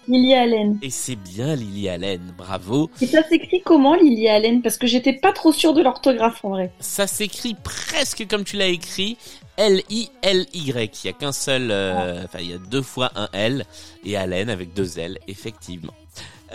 [0.07, 0.77] Lily Allen.
[0.81, 2.33] Et c'est bien Lily Allen.
[2.37, 2.89] Bravo.
[3.01, 4.61] Et ça s'écrit comment, Lily Allen?
[4.61, 6.71] Parce que j'étais pas trop sûre de l'orthographe en vrai.
[6.79, 9.17] Ça s'écrit presque comme tu l'as écrit.
[9.57, 11.03] L-I-L-Y.
[11.03, 13.65] Il y a qu'un seul, euh, enfin, il y a deux fois un L
[14.03, 15.93] et Allen avec deux L, effectivement.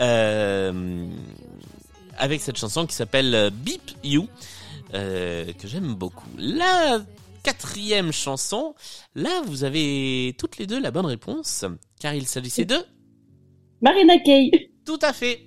[0.01, 1.07] Euh,
[2.17, 4.29] avec cette chanson qui s'appelle euh, Beep You,
[4.95, 6.29] euh, que j'aime beaucoup.
[6.37, 7.01] La
[7.43, 8.75] quatrième chanson,
[9.15, 11.65] là, vous avez toutes les deux la bonne réponse,
[12.01, 12.77] car il s'agissait de...
[13.81, 14.71] Marina Kaye.
[14.85, 15.43] Tout à fait.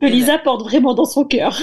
[0.00, 1.58] Que Lisa porte vraiment dans son cœur.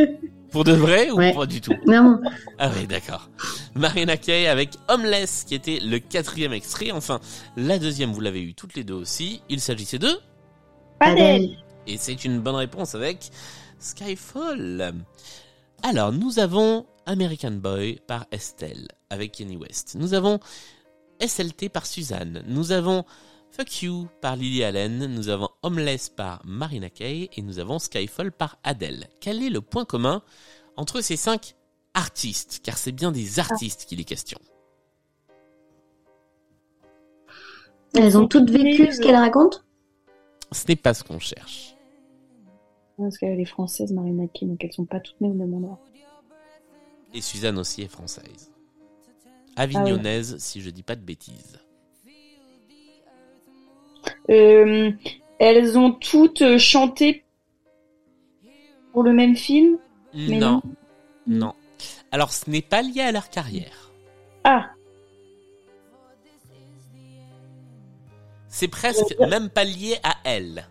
[0.50, 1.34] Pour de vrai ou Ouais.
[1.34, 1.74] pas du tout?
[1.86, 2.20] Non.
[2.58, 3.28] Ah oui, d'accord.
[3.74, 6.92] Marina Kaye avec Homeless, qui était le quatrième extrait.
[6.92, 7.20] Enfin,
[7.56, 9.42] la deuxième, vous l'avez eu toutes les deux aussi.
[9.48, 10.08] Il s'agissait de...
[10.98, 11.56] Padel.
[11.86, 13.30] Et c'est une bonne réponse avec
[13.78, 14.94] Skyfall.
[15.82, 19.94] Alors, nous avons American Boy par Estelle avec Kenny West.
[19.98, 20.38] Nous avons
[21.20, 22.42] SLT par Suzanne.
[22.46, 23.04] Nous avons
[23.56, 25.06] Fuck You par Lily Allen.
[25.06, 27.30] Nous avons Homeless par Marina Kaye.
[27.38, 29.06] Et nous avons Skyfall par Adele.
[29.18, 30.22] Quel est le point commun
[30.76, 31.56] entre ces cinq
[31.94, 32.60] artistes?
[32.62, 34.38] Car c'est bien des artistes qu'il est question.
[37.94, 39.60] Elles ont toutes vécu ce qu'elles racontent?
[40.52, 41.74] Ce n'est pas ce qu'on cherche.
[42.98, 45.80] Parce qu'elle est française, Marina Kaye, donc elles sont pas toutes nées au même endroit.
[47.14, 48.52] Et Suzanne aussi est française.
[49.56, 51.58] Avignonnaise, si je dis pas de bêtises.
[54.30, 54.90] Euh,
[55.38, 57.24] elles ont toutes euh, chanté
[58.92, 59.78] pour le même film?
[60.14, 60.62] Mais non.
[61.26, 61.52] Non.
[62.10, 63.90] Alors, ce n'est pas lié à leur carrière.
[64.44, 64.70] Ah,
[68.48, 70.66] C'est presque même pas lié à elle.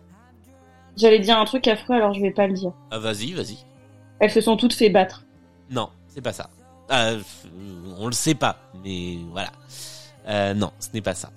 [0.96, 2.72] j'allais dire un truc affreux, alors je vais pas le dire.
[2.90, 3.58] Ah, vas-y, vas-y.
[4.18, 5.24] Elles se sont toutes fait battre.
[5.70, 6.50] Non, c'est pas ça.
[6.90, 7.20] Euh,
[7.98, 9.52] on le sait pas, mais voilà.
[10.26, 11.30] Euh, non, ce n'est pas ça.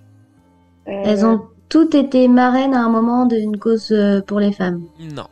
[0.88, 4.84] Euh, Elles ont toutes été marraines à un moment d'une cause euh, pour les femmes.
[5.00, 5.28] Non.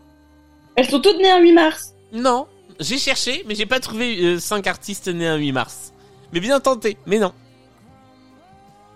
[0.75, 1.93] Elles sont toutes nées un 8 mars.
[2.13, 2.45] Non.
[2.79, 5.93] J'ai cherché, mais j'ai pas trouvé 5 artistes nés un 8 mars.
[6.31, 7.33] Mais bien tenté, mais non.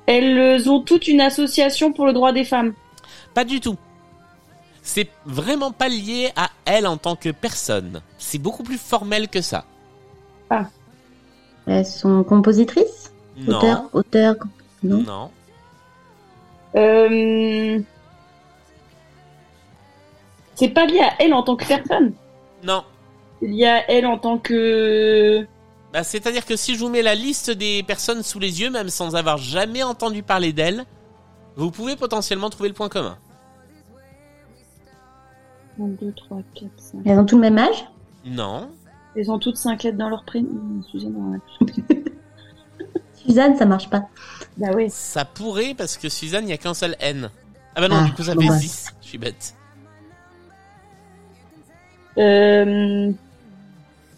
[0.05, 2.73] Elles ont toutes une association pour le droit des femmes.
[3.33, 3.77] Pas du tout.
[4.83, 8.01] C'est vraiment pas lié à elle en tant que personne.
[8.17, 9.65] C'est beaucoup plus formel que ça.
[11.67, 13.11] Elles sont compositrices?
[13.37, 13.57] Non.
[13.57, 14.35] Auteurs Auteurs
[14.83, 15.03] Non?
[15.03, 15.31] Non.
[16.76, 17.80] Euh...
[20.55, 22.13] C'est pas lié à elle en tant que personne.
[22.63, 22.84] Non.
[23.39, 25.45] C'est lié à elle en tant que...
[25.93, 28.89] Bah, c'est-à-dire que si je vous mets la liste des personnes sous les yeux, même
[28.89, 30.86] sans avoir jamais entendu parler d'elles,
[31.55, 33.17] vous pouvez potentiellement trouver le point commun.
[35.80, 37.01] 1, 2, 3, 4, 5.
[37.05, 37.86] Elles ont tout le même âge?
[38.26, 38.69] Non.
[39.15, 40.49] Elles ont toutes 5 lettres dans leur prénom.
[40.80, 41.38] Excusez-moi.
[43.26, 44.03] Suzanne, ça marche pas.
[44.57, 44.88] Bah oui.
[44.89, 47.30] Ça pourrait parce que Suzanne, il n'y a qu'un seul N.
[47.76, 48.59] Ah bah non, Ah, du coup ça bon, fait bah.
[48.59, 48.88] 6.
[49.01, 49.53] Je suis bête.
[52.17, 53.11] Euh...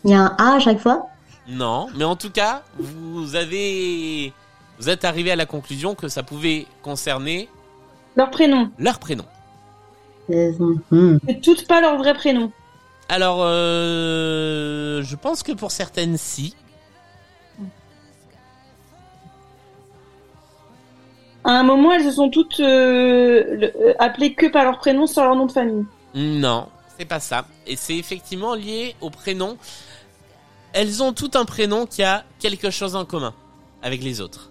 [0.06, 1.08] Il y a un A à chaque fois?
[1.48, 4.34] Non, mais en tout cas, vous avez...
[4.80, 7.48] Vous êtes arrivé à la conclusion que ça pouvait concerner
[8.16, 8.72] Leur prénom.
[8.80, 9.26] leur prénom.
[10.30, 11.18] Hmm.
[11.28, 12.52] C'est toutes pas leur vrai prénom.
[13.10, 16.56] Alors, euh, je pense que pour certaines, si.
[21.44, 25.26] À un moment, elles se sont toutes euh, euh, appelées que par leur prénom sans
[25.26, 25.86] leur nom de famille.
[26.16, 26.68] Non,
[26.98, 27.46] c'est pas ça.
[27.68, 29.58] Et c'est effectivement lié au prénom.
[30.72, 33.34] Elles ont tout un prénom qui a quelque chose en commun
[33.82, 34.50] avec les autres.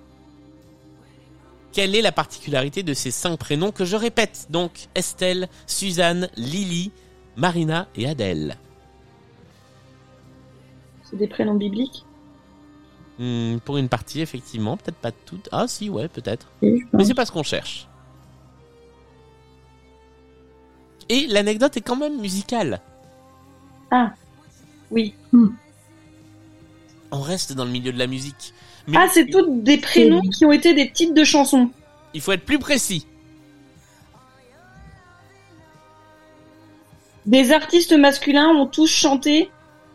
[1.72, 4.46] Quelle est la particularité de ces cinq prénoms que je répète?
[4.50, 6.92] Donc Estelle, Suzanne, Lily,
[7.36, 8.56] Marina et Adèle.
[11.02, 12.04] C'est des prénoms bibliques?
[13.22, 15.48] Hmm, pour une partie, effectivement, peut-être pas toutes.
[15.52, 16.48] Ah si, ouais, peut-être.
[16.60, 17.86] Oui, Mais c'est pas ce qu'on cherche.
[21.08, 22.80] Et l'anecdote est quand même musicale.
[23.92, 24.12] Ah,
[24.90, 25.14] oui.
[27.12, 28.52] On reste dans le milieu de la musique.
[28.88, 31.70] Mais Ah, c'est toutes des prénoms qui ont été des titres de chansons.
[32.14, 33.06] il faut être plus précis.
[37.26, 39.48] Des artistes masculins ont tous chanté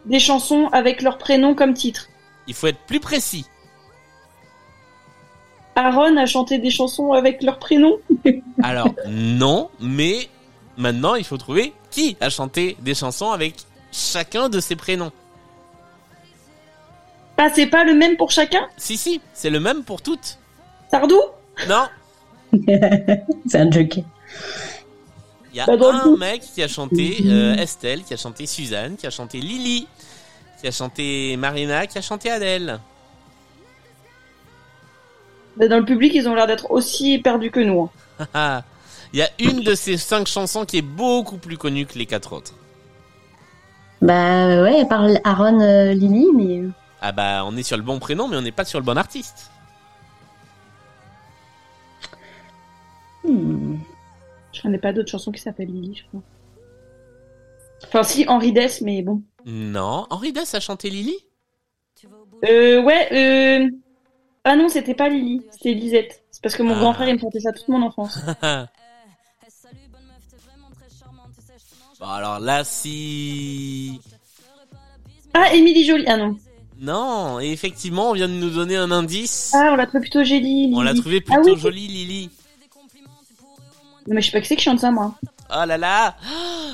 [0.05, 2.07] des chansons avec leur prénom comme titre.
[2.47, 3.45] Il faut être plus précis.
[5.75, 7.97] Aaron a chanté des chansons avec leur prénom.
[8.63, 10.27] Alors, non, mais
[10.75, 13.55] maintenant, il faut trouver qui a chanté des chansons avec
[13.91, 15.11] chacun de ses prénoms.
[17.37, 18.67] Ah, c'est pas le même pour chacun?
[18.77, 20.39] Si, si, c'est le même pour toutes.
[20.89, 21.19] Sardou?
[21.69, 21.85] Non,
[23.45, 24.03] C'est un joker.
[25.51, 25.73] il y a Bah,
[26.05, 29.87] un mec qui a chanté euh, Estelle, qui a chanté Suzanne, qui a chanté Lily,
[30.59, 32.79] qui a chanté Marina, qui a chanté Adèle.
[35.55, 37.89] Bah, Dans le public, ils ont l'air d'être aussi perdus que nous.
[38.19, 38.27] hein.
[38.33, 38.63] Ah,
[39.13, 42.05] Il y a une de ces cinq chansons qui est beaucoup plus connue que les
[42.05, 42.53] quatre autres.
[44.01, 46.69] Bah ouais, elle parle Aaron euh, Lily, mais euh,
[47.01, 48.97] Ah bah, on est sur le bon prénom, mais on n'est pas sur le bon
[48.97, 49.49] artiste.
[53.23, 53.75] hmm.
[54.53, 56.21] Je connais pas d'autres chansons qui s'appellent Lily, je crois.
[57.85, 59.21] Enfin, si, Henri Dess, mais bon.
[59.47, 61.15] Non, Henri a chanté Lily?
[62.47, 63.69] Euh, ouais, euh...
[64.43, 66.21] Ah non, c'était pas Lily, c'était Lisette.
[66.31, 66.79] C'est parce que mon Ah.
[66.79, 68.19] grand frère, il me chantait ça toute mon enfance.
[71.99, 73.99] Bon, alors là, si...
[75.33, 76.03] Ah, Émilie Jolie.
[76.07, 76.37] Ah non.
[76.79, 79.51] Non, et effectivement, on vient de nous donner un indice.
[79.55, 80.67] Ah, on l'a trouvé plutôt jolie.
[80.67, 80.73] Lily.
[80.75, 81.59] On l'a trouvé Ah plutôt oui.
[81.59, 82.29] jolie, Lily.
[84.05, 85.15] Non, mais je sais pas que c'est qui chante ça, moi.
[85.49, 86.15] Oh là là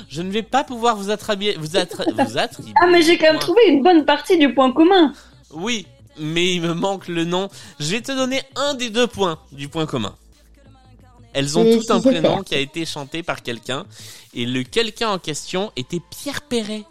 [0.08, 1.56] Je ne vais pas pouvoir vous attribuer...
[1.58, 2.74] Vous, attra- vous attribuer...
[2.80, 5.12] Ah, mais j'ai quand même trouvé une bonne partie du point commun.
[5.50, 5.86] Oui,
[6.18, 7.48] mais il me manque le nom.
[7.78, 10.14] Je vais te donner un des deux points du point commun.
[11.32, 13.84] Elles ont Et tout un prénom qui a été chanté par quelqu'un.
[14.34, 16.84] Et le quelqu'un en question était Pierre Perret.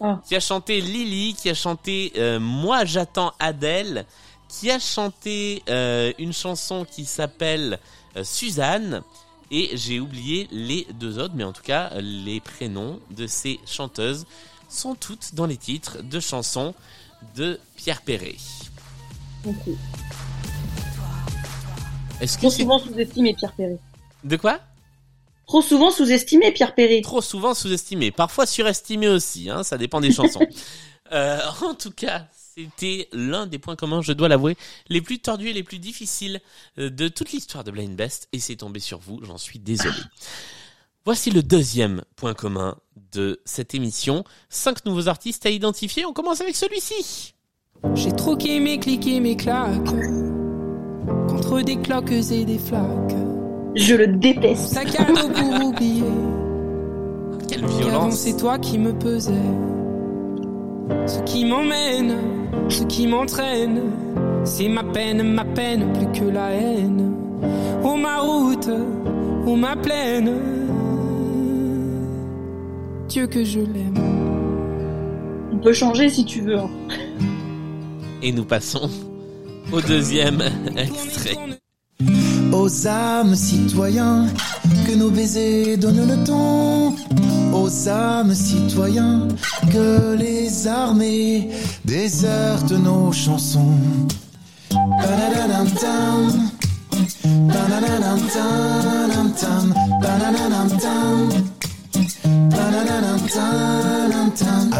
[0.00, 0.20] Ah.
[0.26, 4.06] Qui a chanté Lily, qui a chanté euh, Moi j'attends Adèle,
[4.48, 7.78] qui a chanté euh, une chanson qui s'appelle
[8.16, 9.02] euh, Suzanne.
[9.54, 14.24] Et j'ai oublié les deux autres, mais en tout cas, les prénoms de ces chanteuses
[14.70, 16.74] sont toutes dans les titres de chansons
[17.36, 18.36] de Pierre Perret.
[19.44, 19.74] Ok.
[22.22, 23.78] Est-ce que Trop souvent sous-estimé, Pierre Perret.
[24.24, 24.58] de quoi?
[25.46, 27.02] Trop souvent sous-estimé, Pierre Perret.
[27.02, 30.46] Trop souvent sous-estimé, parfois surestimé aussi, hein, ça dépend des chansons.
[31.10, 34.56] Euh, en tout cas, c'était l'un des points communs, je dois l'avouer,
[34.88, 36.40] les plus tordus et les plus difficiles
[36.78, 39.96] euh, de toute l'histoire de Blind Best, et c'est tombé sur vous, j'en suis désolé.
[41.04, 42.76] Voici le deuxième point commun
[43.12, 44.22] de cette émission.
[44.50, 47.34] Cinq nouveaux artistes à identifier, on commence avec celui-ci.
[47.94, 49.94] J'ai troqué mes clics et mes claques
[51.28, 53.16] contre des cloques et des flaques.
[53.74, 54.74] Je le déteste.
[54.74, 56.04] Sac à dos pour oublier
[57.48, 59.32] Quelle violence c'est toi qui me pesais.
[61.06, 62.16] Ce qui m'emmène,
[62.68, 63.80] ce qui m'entraîne,
[64.44, 67.12] c'est ma peine, ma peine plus que la haine.
[67.82, 68.70] Oh ma route,
[69.46, 70.32] oh ma plaine,
[73.08, 73.98] Dieu que je l'aime.
[75.52, 76.58] On peut changer si tu veux.
[76.58, 76.70] hein.
[78.22, 78.88] Et nous passons
[79.72, 80.42] au deuxième
[80.76, 81.36] extrait.
[82.52, 84.26] Aux âmes citoyens,
[84.86, 86.94] que nos baisers donnent le ton.
[87.52, 89.28] Aux âmes citoyens,
[89.72, 91.50] que les armées
[91.84, 93.76] désertent nos chansons.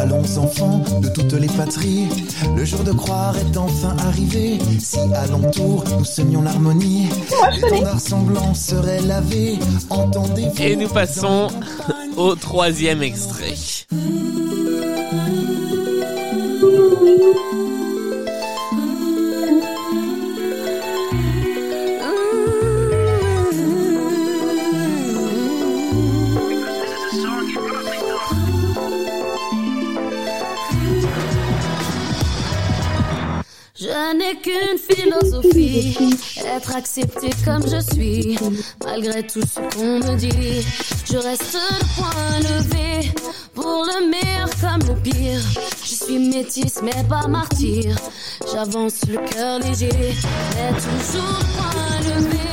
[0.03, 2.09] Allons enfants de toutes les patries,
[2.57, 4.59] le jour de croire est enfin arrivé.
[4.81, 7.09] Si alentour nous semions l'harmonie,
[7.55, 9.61] l'étendard sanglant serait lavé.
[9.91, 11.47] Entendez-vous Et nous passons
[12.17, 13.55] au troisième extrait.
[34.11, 35.97] N'ai qu'une philosophie,
[36.45, 38.37] être accepté comme je suis,
[38.85, 40.67] malgré tout ce qu'on me dit.
[41.11, 43.11] Je reste le point levé,
[43.55, 45.41] pour le meilleur comme le pire.
[45.83, 47.97] Je suis métisse mais pas martyr,
[48.53, 49.89] j'avance le cœur léger,
[50.57, 52.52] mais toujours le point levé.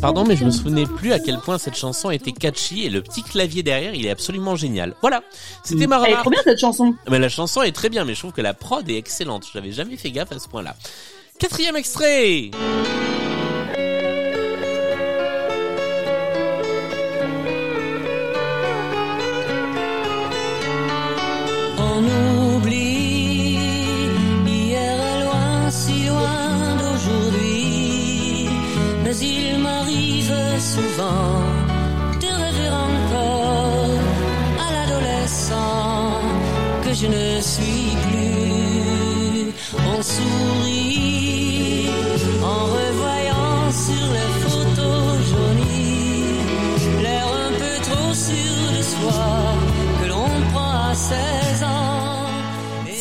[0.00, 3.02] Pardon, mais je me souvenais plus à quel point cette chanson était catchy et le
[3.02, 4.94] petit clavier derrière, il est absolument génial.
[5.00, 5.22] Voilà,
[5.64, 6.94] c'était ma Elle est trop bien cette chanson.
[7.10, 9.46] Mais la chanson est très bien, mais je trouve que la prod est excellente.
[9.52, 10.76] J'avais jamais fait gaffe à ce point-là.
[11.38, 12.50] Quatrième extrait.
[21.78, 22.35] On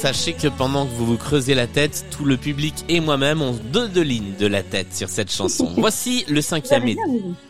[0.06, 3.53] Sachez que pendant que vous vous creusez la tête, tout le public et moi-même ont
[3.74, 5.74] deux de lignes de la tête sur cette chanson.
[5.78, 6.95] Voici le cinquième et,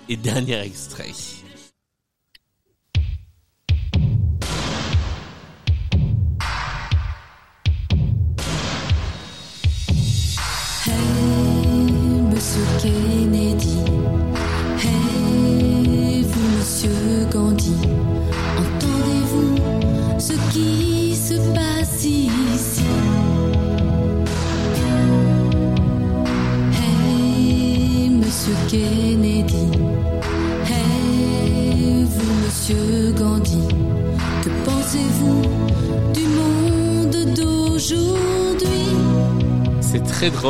[0.08, 1.12] et dernier extrait.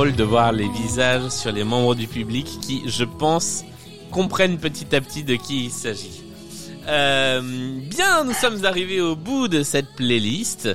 [0.03, 3.63] De voir les visages sur les membres du public qui, je pense,
[4.11, 6.21] comprennent petit à petit de qui il s'agit.
[6.85, 10.67] Euh, bien, nous sommes arrivés au bout de cette playlist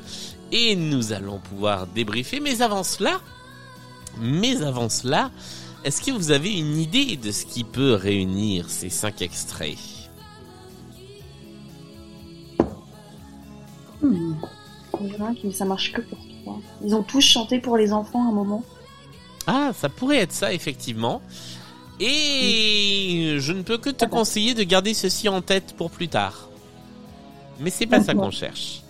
[0.51, 2.41] et nous allons pouvoir débriefer.
[2.41, 3.21] Mais avant cela,
[4.19, 5.31] mais avant cela,
[5.85, 9.77] est-ce que vous avez une idée de ce qui peut réunir ces cinq extraits?
[14.01, 14.33] Hmm.
[15.53, 16.59] Ça marche que pour toi.
[16.83, 18.65] Ils ont tous chanté pour les enfants à un moment.
[19.53, 21.23] Ah, ça pourrait être ça, effectivement.
[21.99, 26.49] Et je ne peux que te conseiller de garder ceci en tête pour plus tard.
[27.59, 28.83] Mais c'est pas ça qu'on cherche.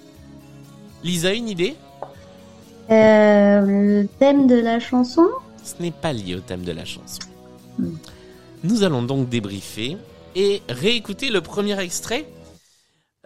[1.03, 1.77] Lisa, une idée?
[2.91, 5.27] Euh, le thème de la chanson?
[5.65, 7.21] Ce n'est pas lié au thème de la chanson.
[7.79, 7.95] Hmm.
[8.63, 9.97] Nous allons donc débriefer
[10.37, 12.27] et réécouter le premier extrait.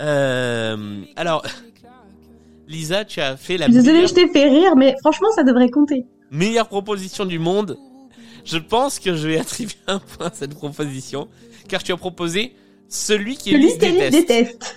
[0.01, 1.45] Euh, alors,
[2.69, 5.71] Lisa, tu as fait la Désolée, meilleure, je t'ai fait rire, mais franchement, ça devrait
[5.71, 6.07] compter.
[6.35, 7.79] Meilleure proposition du monde.
[8.45, 11.29] Je pense que je vais attribuer un point à cette proposition,
[11.69, 12.55] car tu as proposé
[12.89, 14.13] celui qui Celui déteste.
[14.13, 14.77] déteste.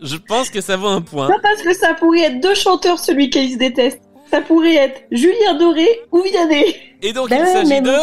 [0.00, 1.26] Je pense que ça vaut un point.
[1.26, 4.00] Pas parce que ça pourrait être deux chanteurs, celui qui se déteste.
[4.30, 6.76] Ça pourrait être Julien Doré ou Vianney.
[7.02, 7.96] Et donc, Bah il s'agit mais de...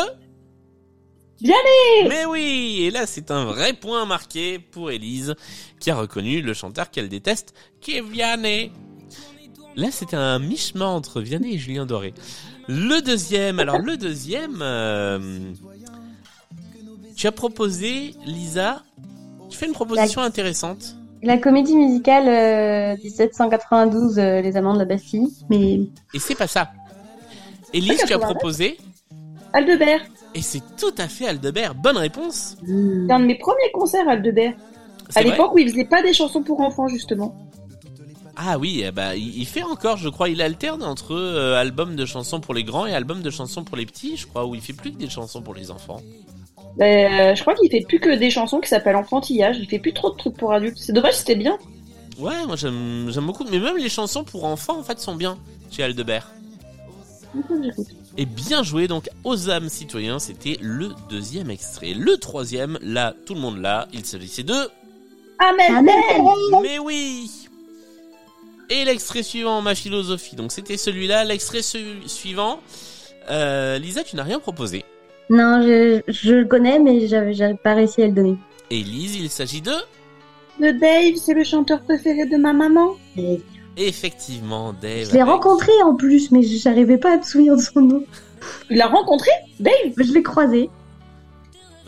[1.41, 5.35] Vianney Mais oui Et là, c'est un vrai point marqué pour Élise,
[5.79, 8.71] qui a reconnu le chanteur qu'elle déteste, qui est Vianney.
[9.75, 12.13] Là, c'était un mi-chemin entre Vianney et Julien Doré.
[12.67, 15.51] Le deuxième, alors le deuxième, euh,
[17.15, 18.83] tu as proposé, Lisa,
[19.49, 20.95] tu fais une proposition intéressante.
[21.21, 25.27] La comédie musicale euh, 1792, euh, Les Amants de la Bastille.
[25.49, 25.79] Mais
[26.13, 26.71] Et c'est pas ça.
[27.73, 28.77] Élise, tu as proposé,
[29.51, 30.01] Aldebert.
[30.33, 31.75] et c'est tout à fait Aldebert.
[31.75, 32.55] Bonne réponse.
[32.65, 34.53] C'est un de mes premiers concerts, Aldebert.
[35.15, 37.35] À l'époque où il faisait pas des chansons pour enfants, justement.
[38.37, 42.05] Ah oui, eh bah, il fait encore, je crois, il alterne entre euh, album de
[42.05, 44.61] chansons pour les grands et album de chansons pour les petits, je crois, où il
[44.61, 46.01] fait plus que des chansons pour les enfants.
[46.81, 49.57] Euh, je crois qu'il fait plus que des chansons qui s'appellent Enfantillage.
[49.59, 50.77] Il fait plus trop de trucs pour adultes.
[50.77, 51.57] C'est dommage, c'était bien.
[52.19, 55.37] Ouais, moi j'aime beaucoup, mais même les chansons pour enfants en fait sont bien
[55.71, 56.31] chez Aldebert.
[58.17, 61.93] Et bien joué donc aux âmes citoyens, c'était le deuxième extrait.
[61.93, 64.55] Le troisième, là, tout le monde là, il s'agissait de...
[65.39, 65.85] Amen.
[66.63, 67.44] Mais oui
[68.69, 70.35] Et l'extrait suivant, ma philosophie.
[70.35, 72.59] Donc c'était celui-là, l'extrait su- suivant.
[73.29, 74.83] Euh, Lisa, tu n'as rien proposé.
[75.29, 78.37] non, je, je le connais, mais j'avais pas réussi à le donner.
[78.71, 79.71] Et Lise, il s'agit de...
[80.59, 82.91] Le Dave, c'est le chanteur préféré de ma maman.
[83.77, 85.09] Effectivement, Dave.
[85.09, 88.03] Je l'ai rencontré en plus, mais j'arrivais pas à me souvenir de son nom.
[88.69, 89.73] Il l'a rencontré Dave?
[89.97, 90.69] Je l'ai croisé.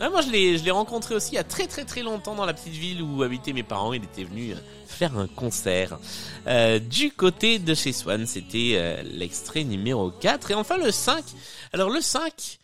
[0.00, 2.36] Ouais, moi, je l'ai, je l'ai rencontré aussi il y a très très très longtemps
[2.36, 3.92] dans la petite ville où habitaient mes parents.
[3.92, 5.98] Il était venu euh, faire un concert.
[6.46, 10.52] Euh, du côté de chez Swan, c'était euh, l'extrait numéro 4.
[10.52, 11.24] Et enfin le 5.
[11.72, 12.58] Alors le 5,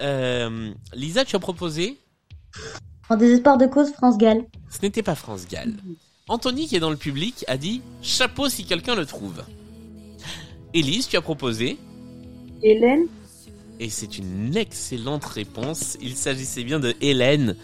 [0.00, 1.98] euh, Lisa, tu as proposé?
[3.08, 4.44] En désespoir de cause, France Gall.
[4.70, 5.74] Ce n'était pas France Gall.
[6.28, 9.44] Anthony, qui est dans le public, a dit chapeau si quelqu'un le trouve.
[10.74, 11.78] Élise, tu as proposé?
[12.62, 13.06] Hélène
[13.80, 15.96] Et c'est une excellente réponse.
[16.00, 17.56] Il s'agissait bien de Hélène.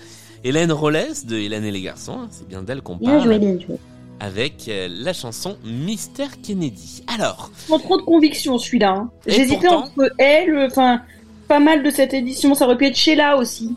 [0.45, 2.19] Hélène Rollès de Hélène et les garçons.
[2.23, 3.25] hein, C'est bien d'elle qu'on Bien parle.
[3.25, 3.77] joué, bien joué.
[4.21, 7.03] Avec euh, la chanson Mister Kennedy.
[7.13, 8.91] Alors, Sans trop de conviction, celui-là.
[8.91, 9.11] hein.
[9.27, 11.03] J'hésitais pourtant entre elle, euh, enfin,
[11.49, 12.55] pas mal de cette édition.
[12.55, 13.75] Ça aurait pu être Sheila aussi.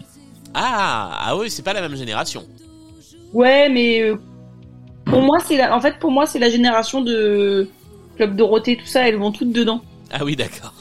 [0.53, 2.43] ah, ah oui, c'est pas la même génération.
[3.33, 4.17] Ouais, mais euh,
[5.05, 5.75] pour moi, c'est la...
[5.75, 7.67] en fait, pour moi, c'est la génération de
[8.17, 9.07] Club Dorothée, tout ça.
[9.07, 9.81] Elles vont toutes dedans.
[10.11, 10.73] Ah oui, d'accord.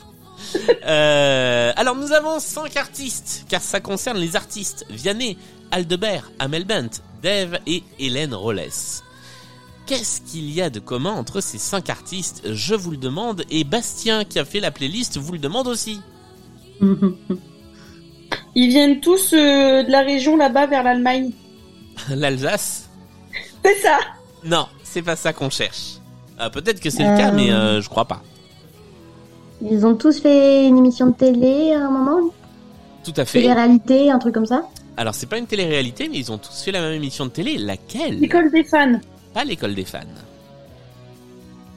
[0.86, 5.36] Euh, alors nous avons cinq artistes, car ça concerne les artistes Vianney,
[5.70, 9.02] Aldebert, Amel Bent, Dave et Hélène Rollès.
[9.86, 12.42] Qu'est-ce qu'il y a de commun entre ces cinq artistes?
[12.50, 16.00] Je vous le demande, et Bastien qui a fait la playlist vous le demande aussi.
[18.56, 21.32] Ils viennent tous euh, de la région là-bas vers l'Allemagne.
[22.08, 22.88] L'Alsace?
[23.64, 23.98] C'est ça.
[24.44, 25.94] Non, c'est pas ça qu'on cherche.
[26.38, 27.16] Ah, Peut-être que c'est le Euh.
[27.18, 28.22] cas, mais euh, je crois pas.
[29.62, 32.30] Ils ont tous fait une émission de télé à un moment
[33.04, 33.40] Tout à fait.
[33.40, 34.62] Télé-réalité, un truc comme ça
[34.96, 37.56] Alors c'est pas une télé-réalité, mais ils ont tous fait la même émission de télé.
[37.58, 38.18] Laquelle?
[38.20, 38.98] L'école des fans.
[39.32, 40.00] Pas l'école des fans.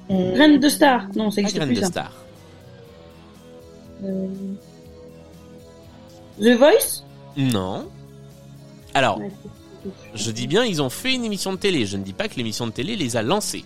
[0.10, 1.08] Euh, Graines de star.
[1.16, 1.88] Non, Pas existe Graine plus de ça.
[1.88, 2.12] Star.
[4.06, 4.28] Euh,
[6.42, 7.04] The Voice?
[7.36, 7.88] Non.
[8.94, 9.22] Alors,
[10.16, 11.86] je dis bien, ils ont fait une émission de télé.
[11.86, 13.66] Je ne dis pas que l'émission de télé les a lancés.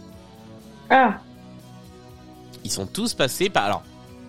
[0.90, 1.20] Ah,
[2.64, 3.66] Ils sont tous passés par.
[3.66, 3.84] Alors,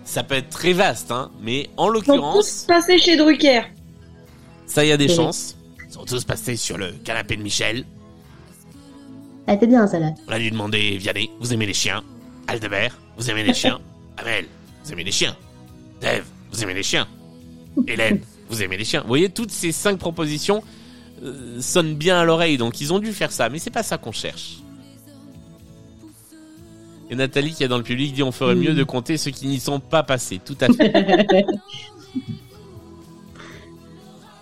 [0.05, 3.61] ça peut être très vaste, hein, mais en ils sont l'occurrence, tous passés chez Drucker.
[4.65, 5.55] ça y a des chances.
[5.87, 7.85] Ils sont tous passés sur le canapé de Michel.
[9.45, 10.13] Elle était bien, celle-là.
[10.27, 12.03] On a dû demander Vianney, vous aimez les chiens?
[12.47, 13.79] Aldebert, vous aimez les chiens?
[14.17, 14.45] Amel,
[14.83, 15.35] vous aimez les chiens?
[16.01, 17.07] Dave, vous aimez les chiens?
[17.87, 19.01] Hélène, vous aimez les chiens?
[19.01, 20.63] Vous voyez, toutes ces cinq propositions
[21.23, 23.97] euh, sonnent bien à l'oreille, donc ils ont dû faire ça, mais c'est pas ça
[23.97, 24.57] qu'on cherche.
[27.13, 29.45] Et Nathalie qui est dans le public dit on ferait mieux de compter ceux qui
[29.45, 30.39] n'y sont pas passés.
[30.43, 30.91] Tout à fait.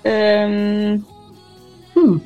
[0.08, 0.98] Euh...
[1.96, 2.18] Hmm.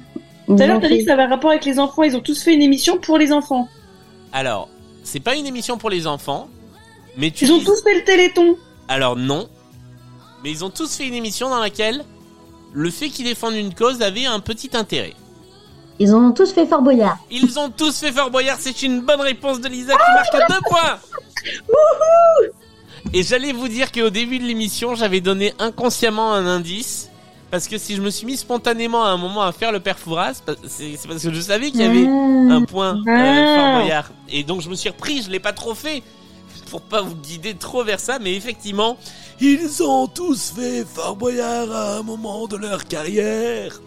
[0.48, 2.04] Tout à l'heure, t'as dit que fait- ça avait un rapport avec les enfants.
[2.04, 3.68] Ils ont tous fait une émission pour les enfants.
[4.32, 4.70] Alors,
[5.04, 6.48] c'est pas une émission pour les enfants,
[7.18, 8.56] mais tu Ils ont dis- tous fait le téléthon.
[8.88, 9.50] Alors non.
[10.44, 12.06] Mais ils ont tous fait une émission dans laquelle
[12.72, 15.14] le fait qu'ils défendent une cause avait un petit intérêt.
[16.00, 17.18] Ils ont tous fait Fort Boyard.
[17.32, 20.60] Ils ont tous fait Fort Boyard, c'est une bonne réponse de Lisa qui marque deux
[20.70, 21.00] points.
[23.14, 27.10] Et j'allais vous dire qu'au début de l'émission, j'avais donné inconsciemment un indice.
[27.52, 29.98] Parce que si je me suis mis spontanément à un moment à faire le père
[30.00, 32.56] Fouras, c'est parce que je savais qu'il y avait Ah.
[32.56, 33.56] un point euh, Ah.
[33.56, 34.10] Fort Boyard.
[34.30, 36.02] Et donc je me suis repris, je l'ai pas trop fait
[36.72, 38.98] pour pas vous guider trop vers ça, mais effectivement,
[39.40, 43.80] ils ont tous fait Fort Boyard à un moment de leur carrière.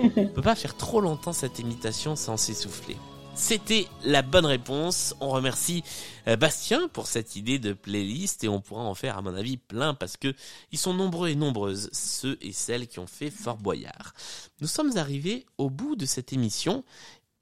[0.00, 2.96] On peut pas faire trop longtemps cette imitation sans s'essouffler.
[3.34, 5.14] C'était la bonne réponse.
[5.20, 5.82] On remercie
[6.28, 9.56] euh, Bastien pour cette idée de playlist et on pourra en faire à mon avis
[9.56, 10.34] plein parce que
[10.70, 14.14] ils sont nombreux et nombreuses ceux et celles qui ont fait Fort Boyard.
[14.60, 16.84] Nous sommes arrivés au bout de cette émission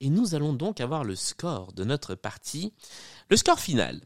[0.01, 2.73] et nous allons donc avoir le score de notre partie.
[3.29, 4.01] Le score final.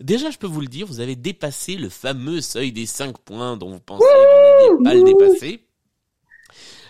[0.00, 3.56] Déjà, je peux vous le dire, vous avez dépassé le fameux seuil des 5 points
[3.56, 5.66] dont vous pensiez que vous n'alliez pas le dépasser.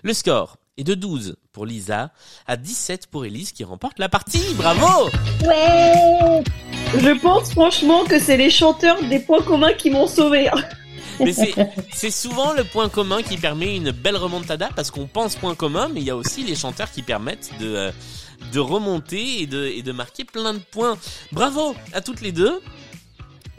[0.02, 2.10] Le score est de 12 pour Lisa,
[2.46, 4.42] à 17 pour Elise qui remporte la partie.
[4.54, 5.10] Bravo
[5.44, 6.42] Ouais
[6.98, 10.48] Je pense franchement que c'est les chanteurs des points communs qui m'ont sauvé.
[10.48, 10.62] hein.
[11.20, 15.54] Mais c'est, souvent le point commun qui permet une belle remontada parce qu'on pense point
[15.54, 17.92] commun, mais il y a aussi les chanteurs qui permettent de, euh,
[18.52, 20.96] de remonter et de, et de marquer plein de points.
[21.30, 22.60] Bravo à toutes les deux.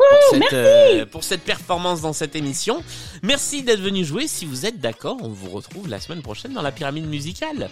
[0.10, 2.84] Pour cette, euh, pour cette performance dans cette émission.
[3.22, 4.28] Merci d'être venu jouer.
[4.28, 7.70] Si vous êtes d'accord, on vous retrouve la semaine prochaine dans la pyramide musicale.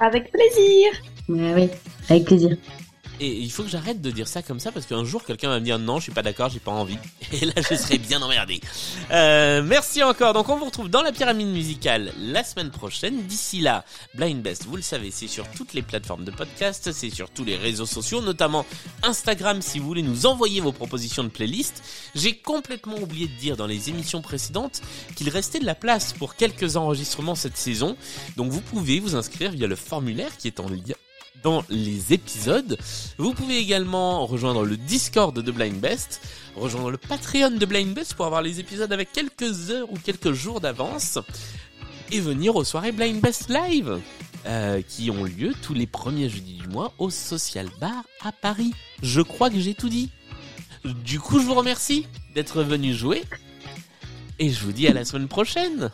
[0.00, 0.92] Avec plaisir.
[1.28, 1.68] Oui,
[2.08, 2.56] avec plaisir.
[3.20, 5.60] Et il faut que j'arrête de dire ça comme ça parce qu'un jour quelqu'un va
[5.60, 6.96] me dire non, je suis pas d'accord, j'ai pas envie.
[7.32, 8.62] Et là, je serai bien emmerdé.
[9.10, 10.32] Euh, merci encore.
[10.32, 13.26] Donc, on vous retrouve dans la pyramide musicale la semaine prochaine.
[13.26, 17.10] D'ici là, Blind Best, vous le savez, c'est sur toutes les plateformes de podcast, c'est
[17.10, 18.64] sur tous les réseaux sociaux, notamment
[19.02, 21.82] Instagram si vous voulez nous envoyer vos propositions de playlist.
[22.14, 24.80] J'ai complètement oublié de dire dans les émissions précédentes
[25.14, 27.98] qu'il restait de la place pour quelques enregistrements cette saison.
[28.38, 30.94] Donc, vous pouvez vous inscrire via le formulaire qui est en lien
[31.42, 32.78] dans les épisodes.
[33.18, 36.20] Vous pouvez également rejoindre le Discord de Blind Best,
[36.56, 40.32] rejoindre le Patreon de Blind Best pour avoir les épisodes avec quelques heures ou quelques
[40.32, 41.18] jours d'avance,
[42.12, 44.00] et venir aux soirées Blind Best Live,
[44.46, 48.72] euh, qui ont lieu tous les premiers jeudis du mois au Social Bar à Paris.
[49.02, 50.10] Je crois que j'ai tout dit.
[50.84, 53.22] Du coup, je vous remercie d'être venu jouer,
[54.38, 55.90] et je vous dis à la semaine prochaine.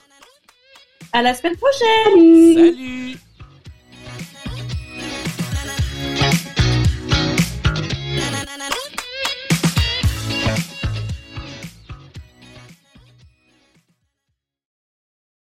[1.13, 2.55] À la semaine prochaine.
[2.55, 3.26] Salut